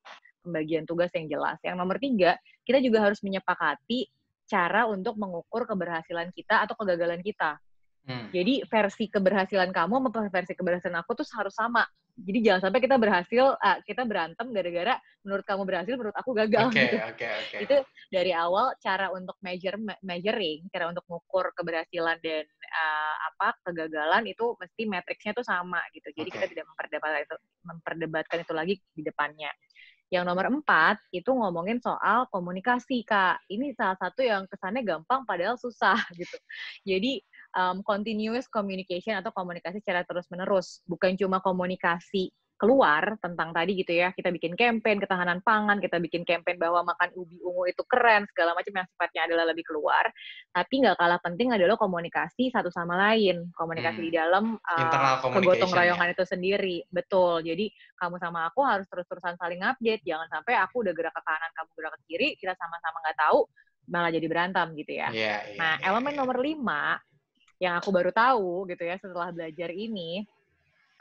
[0.42, 1.59] pembagian tugas yang jelas.
[1.62, 2.36] Yang nomor tiga,
[2.66, 4.11] kita juga harus menyepakati
[4.53, 7.57] cara untuk mengukur keberhasilan kita atau kegagalan kita.
[8.03, 8.28] Hmm.
[8.34, 11.86] Jadi versi keberhasilan kamu sama versi keberhasilan aku tuh harus sama.
[12.12, 16.68] Jadi jangan sampai kita berhasil, uh, kita berantem gara-gara menurut kamu berhasil, menurut aku gagal.
[16.68, 16.96] Okay, gitu.
[17.09, 17.59] okay, okay.
[17.64, 17.76] Itu
[18.12, 24.44] dari awal cara untuk measure, measuring, cara untuk mengukur keberhasilan dan uh, apa kegagalan itu
[24.61, 26.12] mesti matriksnya tuh sama gitu.
[26.12, 26.36] Jadi okay.
[26.36, 29.50] kita tidak memperdebatkan itu, memperdebatkan itu lagi di depannya.
[30.12, 33.40] Yang nomor empat itu ngomongin soal komunikasi, Kak.
[33.48, 36.36] Ini salah satu yang kesannya gampang padahal susah gitu.
[36.84, 37.24] Jadi
[37.56, 40.84] um, continuous communication atau komunikasi secara terus-menerus.
[40.84, 46.22] Bukan cuma komunikasi keluar tentang tadi gitu ya kita bikin campaign ketahanan pangan kita bikin
[46.22, 50.07] campaign bahwa makan ubi ungu itu keren segala macam yang sifatnya adalah lebih keluar
[50.55, 54.07] tapi nggak kalah penting adalah komunikasi satu sama lain komunikasi hmm.
[54.07, 56.14] di dalam uh, kegotong royongan ya.
[56.14, 57.66] itu sendiri betul jadi
[57.98, 61.70] kamu sama aku harus terus-terusan saling update jangan sampai aku udah gerak ke kanan kamu
[61.74, 63.40] gerak ke kiri kita sama-sama nggak tahu
[63.90, 66.20] malah jadi berantem gitu ya yeah, yeah, nah yeah, elemen yeah.
[66.22, 67.03] nomor lima
[67.59, 70.26] yang aku baru tahu gitu ya setelah belajar ini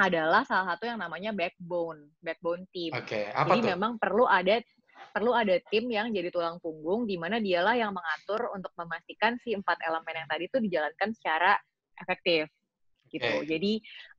[0.01, 2.91] adalah salah satu yang namanya backbone, backbone team.
[2.97, 3.69] Oke, okay, apa Jadi tuh?
[3.77, 4.57] memang perlu ada
[5.11, 9.57] perlu ada tim yang jadi tulang punggung di mana dialah yang mengatur untuk memastikan si
[9.57, 11.57] empat elemen yang tadi itu dijalankan secara
[11.97, 12.47] efektif
[13.11, 13.27] gitu.
[13.27, 13.45] Okay.
[13.45, 13.73] Jadi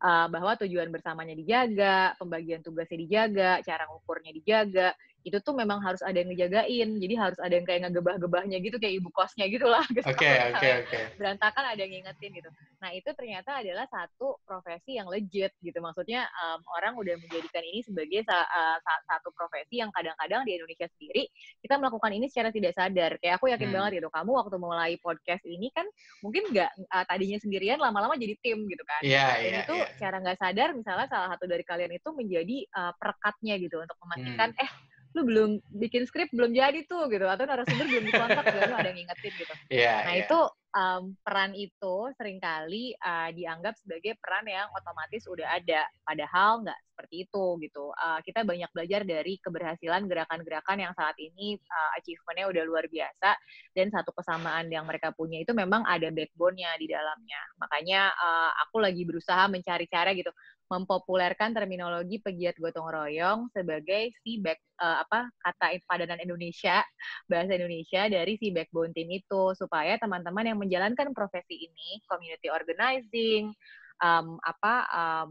[0.05, 4.93] uh, bahwa tujuan bersamanya dijaga, pembagian tugasnya dijaga, cara ngukurnya dijaga,
[5.23, 6.89] itu tuh memang harus ada yang ngejagain.
[6.99, 9.83] Jadi harus ada yang kayak ngegebah-gebahnya gitu kayak ibu kosnya gitu lah.
[10.13, 10.99] Oke, oke, oke.
[11.17, 12.51] Berantakan ada yang ngingetin gitu.
[12.83, 15.79] Nah, itu ternyata adalah satu profesi yang legit gitu.
[15.79, 20.91] Maksudnya um, orang udah menjadikan ini sebagai sa uh, satu profesi yang kadang-kadang di Indonesia
[20.99, 21.31] sendiri
[21.63, 23.17] kita melakukan ini secara tidak sadar.
[23.23, 23.77] Kayak aku yakin hmm.
[23.79, 24.09] banget gitu.
[24.11, 25.87] Kamu waktu mulai podcast ini kan
[26.21, 29.01] mungkin nggak uh, tadinya sendirian lama-lama jadi tim gitu kan.
[29.07, 29.43] Iya, yeah, iya.
[29.43, 29.99] Dan itu yeah.
[30.03, 34.51] cara nggak sadar misalnya salah satu dari kalian itu menjadi uh, perekatnya gitu untuk memastikan
[34.53, 34.65] hmm.
[34.67, 34.71] eh
[35.13, 38.97] lu belum bikin skrip belum jadi tuh gitu atau narasumber belum dikontak gitu ada yang
[38.97, 39.55] ngingetin gitu.
[39.69, 40.25] Yeah, nah yeah.
[40.25, 40.39] itu
[40.73, 46.81] um, peran itu sering kali uh, dianggap sebagai peran yang otomatis udah ada padahal nggak
[46.93, 47.85] seperti itu gitu.
[47.97, 53.37] Uh, kita banyak belajar dari keberhasilan gerakan-gerakan yang saat ini uh, achievementnya udah luar biasa
[53.77, 57.41] dan satu kesamaan yang mereka punya itu memang ada backbone-nya di dalamnya.
[57.61, 60.33] Makanya uh, aku lagi berusaha mencari cara gitu
[60.73, 66.81] mempopulerkan terminologi pegiat gotong royong sebagai si back uh, apa kata padanan Indonesia
[67.31, 69.53] bahasa Indonesia dari si backbone team itu.
[69.53, 73.53] Supaya teman-teman yang menjalankan profesi ini community organizing
[74.01, 75.31] um, apa um,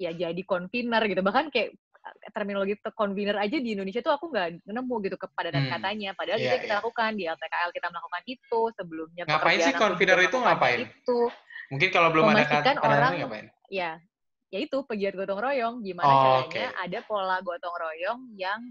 [0.00, 1.20] ya jadi convener gitu.
[1.20, 1.76] Bahkan kayak
[2.30, 5.72] terminologi convener aja di Indonesia tuh aku nggak nemu gitu kepadatan hmm.
[5.72, 6.78] katanya padahal yeah, itu kita yeah.
[6.82, 11.20] lakukan di LTKL kita melakukan itu sebelumnya ngapain sih convener itu ngapain itu
[11.66, 13.98] mungkin kalau belum ada kata orang ngapain ya
[14.54, 16.84] ya itu pegiat gotong royong gimana oh, caranya okay.
[16.86, 18.62] ada pola gotong royong yang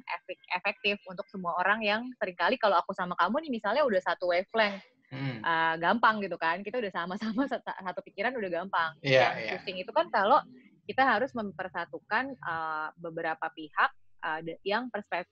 [0.56, 4.32] efektif untuk semua orang yang sering kali kalau aku sama kamu nih misalnya udah satu
[4.32, 4.80] wavelength
[5.12, 5.44] hmm.
[5.44, 7.44] uh, gampang gitu kan kita udah sama-sama
[7.86, 9.52] satu pikiran udah gampang yeah, yang yeah.
[9.60, 10.40] pusing itu kan kalau
[10.86, 14.90] kita harus mempersatukan uh, beberapa pihak uh, yang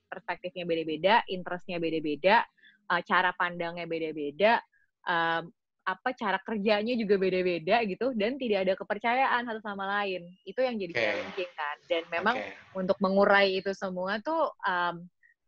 [0.09, 2.41] perspektifnya beda-beda, interestnya beda-beda,
[2.89, 4.59] uh, cara pandangnya beda-beda,
[5.05, 5.41] uh,
[5.83, 10.25] apa cara kerjanya juga beda-beda gitu, dan tidak ada kepercayaan satu sama lain.
[10.47, 11.03] Itu yang jadi okay.
[11.03, 11.77] challenging kan.
[11.91, 12.55] Dan memang okay.
[12.73, 15.03] untuk mengurai itu semua tuh um,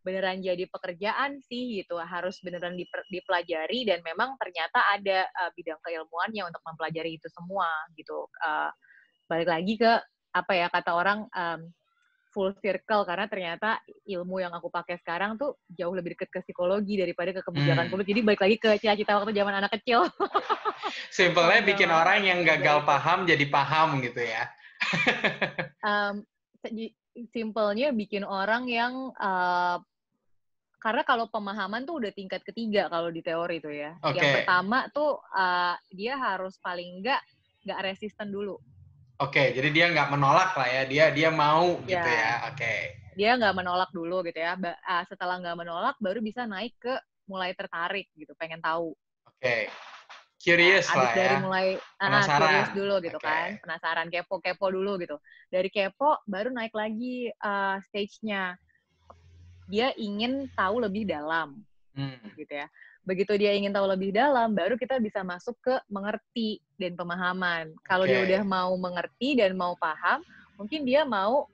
[0.06, 2.78] beneran jadi pekerjaan sih gitu harus beneran
[3.10, 7.66] dipelajari dan memang ternyata ada uh, bidang keilmuannya untuk mempelajari itu semua
[7.98, 8.70] gitu uh,
[9.26, 9.92] balik lagi ke
[10.36, 11.62] apa ya kata orang um,
[12.36, 17.00] full circle karena ternyata ilmu yang aku pakai sekarang tuh jauh lebih dekat ke psikologi
[17.00, 17.92] daripada ke kebijakan hmm.
[17.96, 18.12] publik.
[18.12, 20.04] Jadi balik lagi ke cita-cita waktu zaman anak kecil.
[21.16, 24.52] Simpelnya bikin orang yang gagal paham jadi paham gitu ya.
[25.88, 26.28] um,
[27.32, 29.80] simpelnya bikin orang yang uh,
[30.84, 33.96] karena kalau pemahaman tuh udah tingkat ketiga kalau di teori tuh ya.
[34.04, 34.20] Okay.
[34.20, 37.24] Yang pertama tuh uh, dia harus paling enggak
[37.64, 38.60] nggak resisten dulu.
[39.16, 42.04] Oke, jadi dia nggak menolak lah ya, dia dia mau ya.
[42.04, 42.34] gitu ya.
[42.52, 42.74] Oke.
[43.16, 44.60] Dia nggak menolak dulu gitu ya.
[44.60, 46.92] Ba uh, setelah nggak menolak, baru bisa naik ke
[47.32, 48.92] mulai tertarik gitu, pengen tahu.
[49.24, 49.72] Oke.
[50.36, 51.16] Curious nah, lah ya.
[51.16, 52.28] dari mulai penasaran.
[52.28, 53.32] Ah, curious dulu gitu okay.
[53.32, 55.16] kan, penasaran, kepo-kepo dulu gitu.
[55.48, 58.60] Dari kepo baru naik lagi uh, stage-nya.
[59.72, 61.58] Dia ingin tahu lebih dalam,
[61.98, 62.38] hmm.
[62.38, 62.70] gitu ya
[63.06, 67.72] begitu dia ingin tahu lebih dalam, baru kita bisa masuk ke mengerti dan pemahaman.
[67.86, 68.12] Kalau okay.
[68.12, 70.26] dia udah mau mengerti dan mau paham,
[70.58, 71.46] mungkin dia mau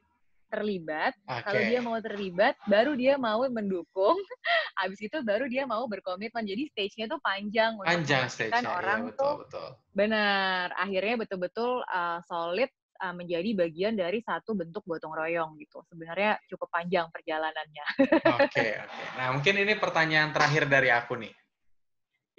[0.51, 1.15] terlibat.
[1.23, 1.43] Okay.
[1.47, 4.19] Kalau dia mau terlibat, baru dia mau mendukung.
[4.79, 6.43] Habis itu baru dia mau berkomitmen.
[6.43, 7.79] Jadi stage-nya tuh panjang.
[7.79, 9.67] Panjang stage-nya, iya, orang iya, betul, tuh betul.
[9.95, 10.65] benar.
[10.75, 12.67] Akhirnya betul-betul uh, solid
[12.99, 15.79] uh, menjadi bagian dari satu bentuk gotong royong gitu.
[15.87, 17.85] Sebenarnya cukup panjang perjalanannya.
[17.99, 18.91] Oke, okay, oke.
[18.91, 19.05] Okay.
[19.15, 21.31] Nah, mungkin ini pertanyaan terakhir dari aku nih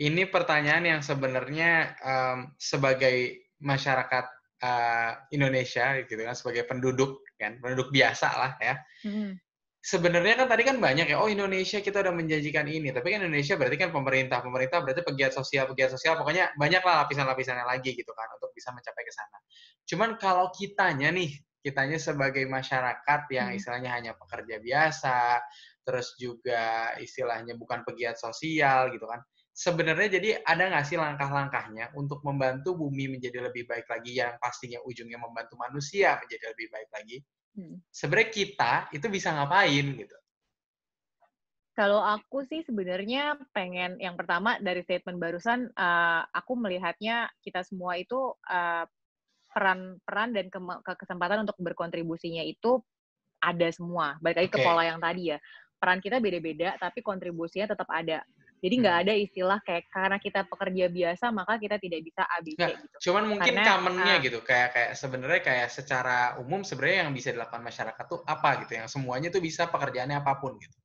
[0.01, 4.25] ini pertanyaan yang sebenarnya um, sebagai masyarakat
[4.63, 8.75] uh, Indonesia gitu kan sebagai penduduk kan penduduk biasa lah ya.
[9.05, 9.37] Hmm.
[9.83, 13.59] Sebenarnya kan tadi kan banyak ya, oh Indonesia kita udah menjanjikan ini, tapi kan Indonesia
[13.59, 18.15] berarti kan pemerintah, pemerintah berarti pegiat sosial, pegiat sosial, pokoknya banyak lah lapisan-lapisannya lagi gitu
[18.15, 19.43] kan untuk bisa mencapai ke sana.
[19.83, 21.35] Cuman kalau kitanya nih,
[21.67, 23.59] kitanya sebagai masyarakat yang hmm.
[23.59, 25.43] istilahnya hanya pekerja biasa,
[25.83, 29.19] terus juga istilahnya bukan pegiat sosial gitu kan,
[29.53, 34.81] sebenarnya jadi ada nggak sih langkah-langkahnya untuk membantu bumi menjadi lebih baik lagi yang pastinya
[34.89, 37.17] ujungnya membantu manusia menjadi lebih baik lagi?
[37.53, 37.77] Hmm.
[37.93, 40.17] Sebenarnya kita itu bisa ngapain gitu?
[41.73, 47.97] Kalau aku sih sebenarnya pengen yang pertama dari statement barusan uh, aku melihatnya kita semua
[47.97, 48.85] itu uh,
[49.53, 52.81] peran-peran dan ke, ke kesempatan untuk berkontribusinya itu
[53.41, 54.17] ada semua.
[54.21, 54.61] Balik lagi okay.
[54.61, 55.39] ke pola yang tadi ya.
[55.81, 58.21] Peran kita beda-beda tapi kontribusinya tetap ada
[58.63, 59.03] jadi nggak hmm.
[59.03, 62.97] ada istilah kayak karena kita pekerja biasa maka kita tidak bisa ABC nah, gitu.
[63.11, 67.35] Cuman mungkin karena, commonnya uh, gitu kayak kayak sebenarnya kayak secara umum sebenarnya yang bisa
[67.35, 70.79] dilakukan masyarakat tuh apa gitu yang semuanya tuh bisa pekerjaannya apa pun gitu.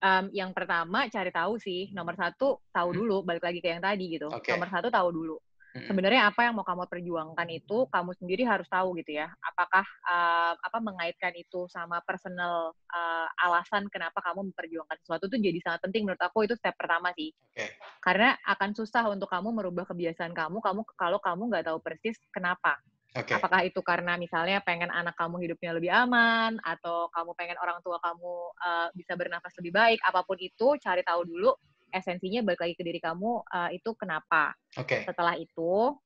[0.00, 2.96] Um, yang pertama cari tahu sih nomor satu tahu hmm.
[2.96, 4.32] dulu balik lagi ke yang tadi gitu.
[4.32, 4.56] Okay.
[4.56, 5.36] Nomor satu tahu dulu
[5.84, 9.28] sebenarnya apa yang mau kamu perjuangkan itu kamu sendiri harus tahu gitu ya.
[9.44, 15.58] Apakah uh, apa mengaitkan itu sama personal uh, alasan kenapa kamu memperjuangkan sesuatu itu jadi
[15.60, 16.48] sangat penting menurut aku.
[16.48, 17.32] Itu step pertama sih.
[17.56, 17.72] Okay.
[18.04, 22.76] karena akan susah untuk kamu merubah kebiasaan kamu kamu kalau kamu nggak tahu persis kenapa.
[23.16, 23.32] Okay.
[23.32, 27.96] Apakah itu karena misalnya pengen anak kamu hidupnya lebih aman, atau kamu pengen orang tua
[27.96, 31.56] kamu uh, bisa bernafas lebih baik, apa pun itu cari tahu dulu
[31.96, 34.52] esensinya balik lagi ke diri kamu uh, itu kenapa.
[34.76, 35.08] Okay.
[35.08, 35.96] Setelah itu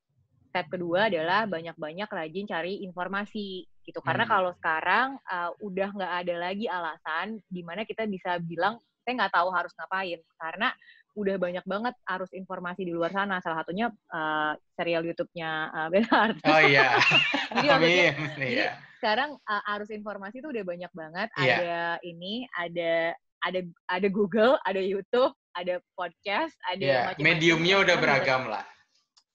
[0.51, 3.99] step kedua adalah banyak-banyak rajin cari informasi gitu.
[4.03, 4.31] Karena hmm.
[4.31, 9.33] kalau sekarang uh, udah nggak ada lagi alasan di mana kita bisa bilang saya nggak
[9.33, 10.69] tahu harus ngapain karena
[11.11, 13.43] udah banyak banget arus informasi di luar sana.
[13.43, 16.37] Salah satunya uh, serial YouTube-nya uh, Benhard.
[16.47, 16.95] Oh iya.
[17.55, 18.13] jadi Amin.
[18.37, 18.79] Jadi iya.
[18.99, 21.29] sekarang uh, arus informasi itu udah banyak banget.
[21.39, 21.59] Yeah.
[21.59, 21.75] Ada
[22.07, 27.25] ini, ada ada ada Google, ada YouTube, ada podcast, ada yeah, macam-macam.
[27.25, 28.65] Mediumnya udah beragam lah.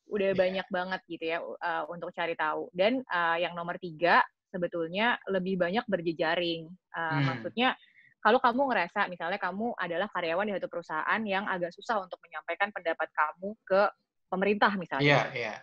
[0.06, 0.38] Udah yeah.
[0.38, 2.70] banyak banget gitu ya uh, untuk cari tahu.
[2.70, 6.70] Dan uh, yang nomor tiga sebetulnya lebih banyak berjejaring.
[6.94, 7.24] Uh, hmm.
[7.34, 7.74] Maksudnya
[8.22, 12.74] kalau kamu ngerasa misalnya kamu adalah karyawan di satu perusahaan yang agak susah untuk menyampaikan
[12.74, 13.82] pendapat kamu ke
[14.26, 15.04] pemerintah misalnya.
[15.04, 15.46] Iya, yeah, iya.
[15.54, 15.58] Yeah.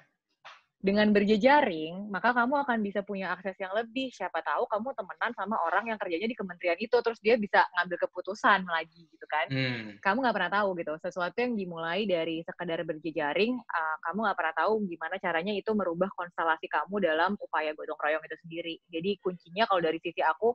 [0.83, 4.11] Dengan berjejaring, maka kamu akan bisa punya akses yang lebih.
[4.11, 8.03] Siapa tahu kamu temenan sama orang yang kerjanya di kementerian itu, terus dia bisa ngambil
[8.03, 9.47] keputusan lagi gitu kan.
[9.47, 9.95] Hmm.
[10.03, 10.93] Kamu nggak pernah tahu gitu.
[10.99, 16.11] Sesuatu yang dimulai dari sekedar berjejaring, uh, kamu nggak pernah tahu gimana caranya itu merubah
[16.19, 18.75] konstelasi kamu dalam upaya gotong royong itu sendiri.
[18.91, 20.51] Jadi kuncinya kalau dari sisi aku,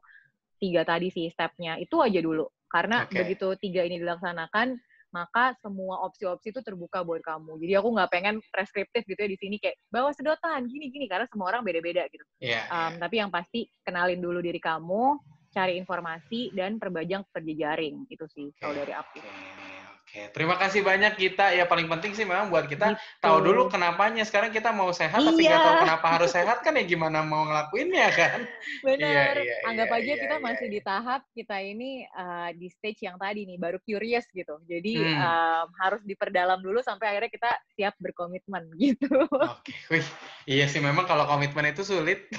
[0.60, 2.44] tiga tadi sih stepnya, itu aja dulu.
[2.68, 3.24] Karena okay.
[3.24, 4.76] begitu tiga ini dilaksanakan,
[5.14, 7.56] maka semua opsi-opsi itu terbuka buat kamu.
[7.60, 11.52] Jadi aku nggak pengen preskriptif gitu ya di sini kayak bawa sedotan gini-gini karena semua
[11.54, 12.24] orang beda-beda gitu.
[12.40, 13.00] Yeah, um, yeah.
[13.00, 15.16] Tapi yang pasti kenalin dulu diri kamu,
[15.52, 18.60] cari informasi dan perbajang perjejaring itu sih okay.
[18.60, 19.18] kalau dari aku.
[19.24, 19.77] Okay.
[20.08, 21.52] Oke, terima kasih banyak kita.
[21.52, 23.20] Ya paling penting sih memang buat kita gitu.
[23.20, 24.24] tahu dulu kenapanya.
[24.24, 25.28] Sekarang kita mau sehat iya.
[25.28, 28.40] tapi nggak tahu kenapa harus sehat kan ya gimana mau ngelakuinnya kan?
[28.88, 29.36] Benar.
[29.36, 30.72] Iya, iya, Anggap iya, aja iya, kita iya, masih iya.
[30.72, 34.56] di tahap kita ini uh, di stage yang tadi nih baru curious gitu.
[34.64, 35.20] Jadi hmm.
[35.20, 39.12] um, harus diperdalam dulu sampai akhirnya kita siap berkomitmen gitu.
[39.28, 40.08] Oke, Wih,
[40.48, 42.32] iya sih memang kalau komitmen itu sulit.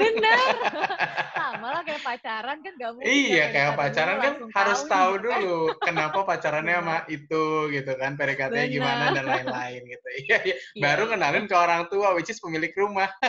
[0.00, 0.48] Benar.
[1.36, 3.04] Sama lah kayak pacaran kan gak mungkin.
[3.04, 5.22] Iya, kayak pacaran kan harus tahu kan.
[5.28, 7.44] dulu kenapa pacarannya sama itu
[7.74, 10.56] gitu kan pdkt gimana dan lain-lain gitu iya, iya.
[10.56, 13.10] iya baru kenalin ke orang tua which is pemilik rumah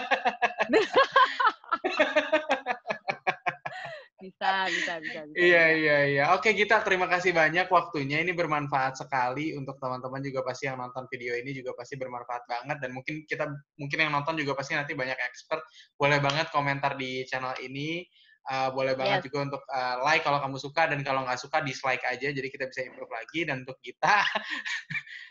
[4.22, 5.38] bisa, bisa, bisa, bisa.
[5.38, 6.24] Iya, iya, iya.
[6.38, 8.22] Oke, kita terima kasih banyak waktunya.
[8.22, 12.78] Ini bermanfaat sekali untuk teman-teman juga pasti yang nonton video ini juga pasti bermanfaat banget
[12.78, 13.50] dan mungkin kita
[13.82, 15.66] mungkin yang nonton juga pasti nanti banyak expert.
[15.98, 18.06] Boleh banget komentar di channel ini.
[18.42, 19.26] Uh, boleh banget yes.
[19.30, 22.66] juga untuk uh, like kalau kamu suka dan kalau nggak suka dislike aja jadi kita
[22.74, 24.26] bisa improve lagi dan untuk kita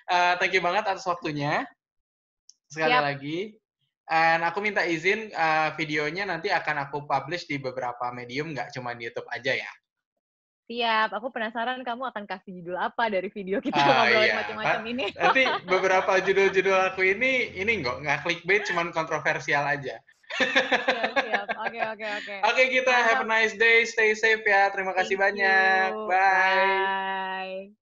[0.07, 1.67] uh, thank you banget atas waktunya
[2.71, 3.03] sekali yep.
[3.03, 3.39] lagi
[4.07, 8.95] dan aku minta izin uh, videonya nanti akan aku publish di beberapa medium nggak cuma
[8.95, 9.73] di YouTube aja ya
[10.71, 14.35] Siap, aku penasaran kamu akan kasih judul apa dari video kita uh, ngobrolin iya.
[14.39, 15.05] macam-macam ini.
[15.19, 15.43] Nanti
[15.75, 19.99] beberapa judul-judul aku ini, ini nggak nggak clickbait, cuman kontroversial aja.
[21.61, 22.37] Oke, oke, oke.
[22.51, 23.85] Oke, kita have a nice day.
[23.85, 24.73] Stay safe ya.
[24.73, 25.91] Terima kasih Thank banyak.
[25.93, 26.09] You.
[26.09, 27.71] Bye.
[27.71, 27.80] Bye.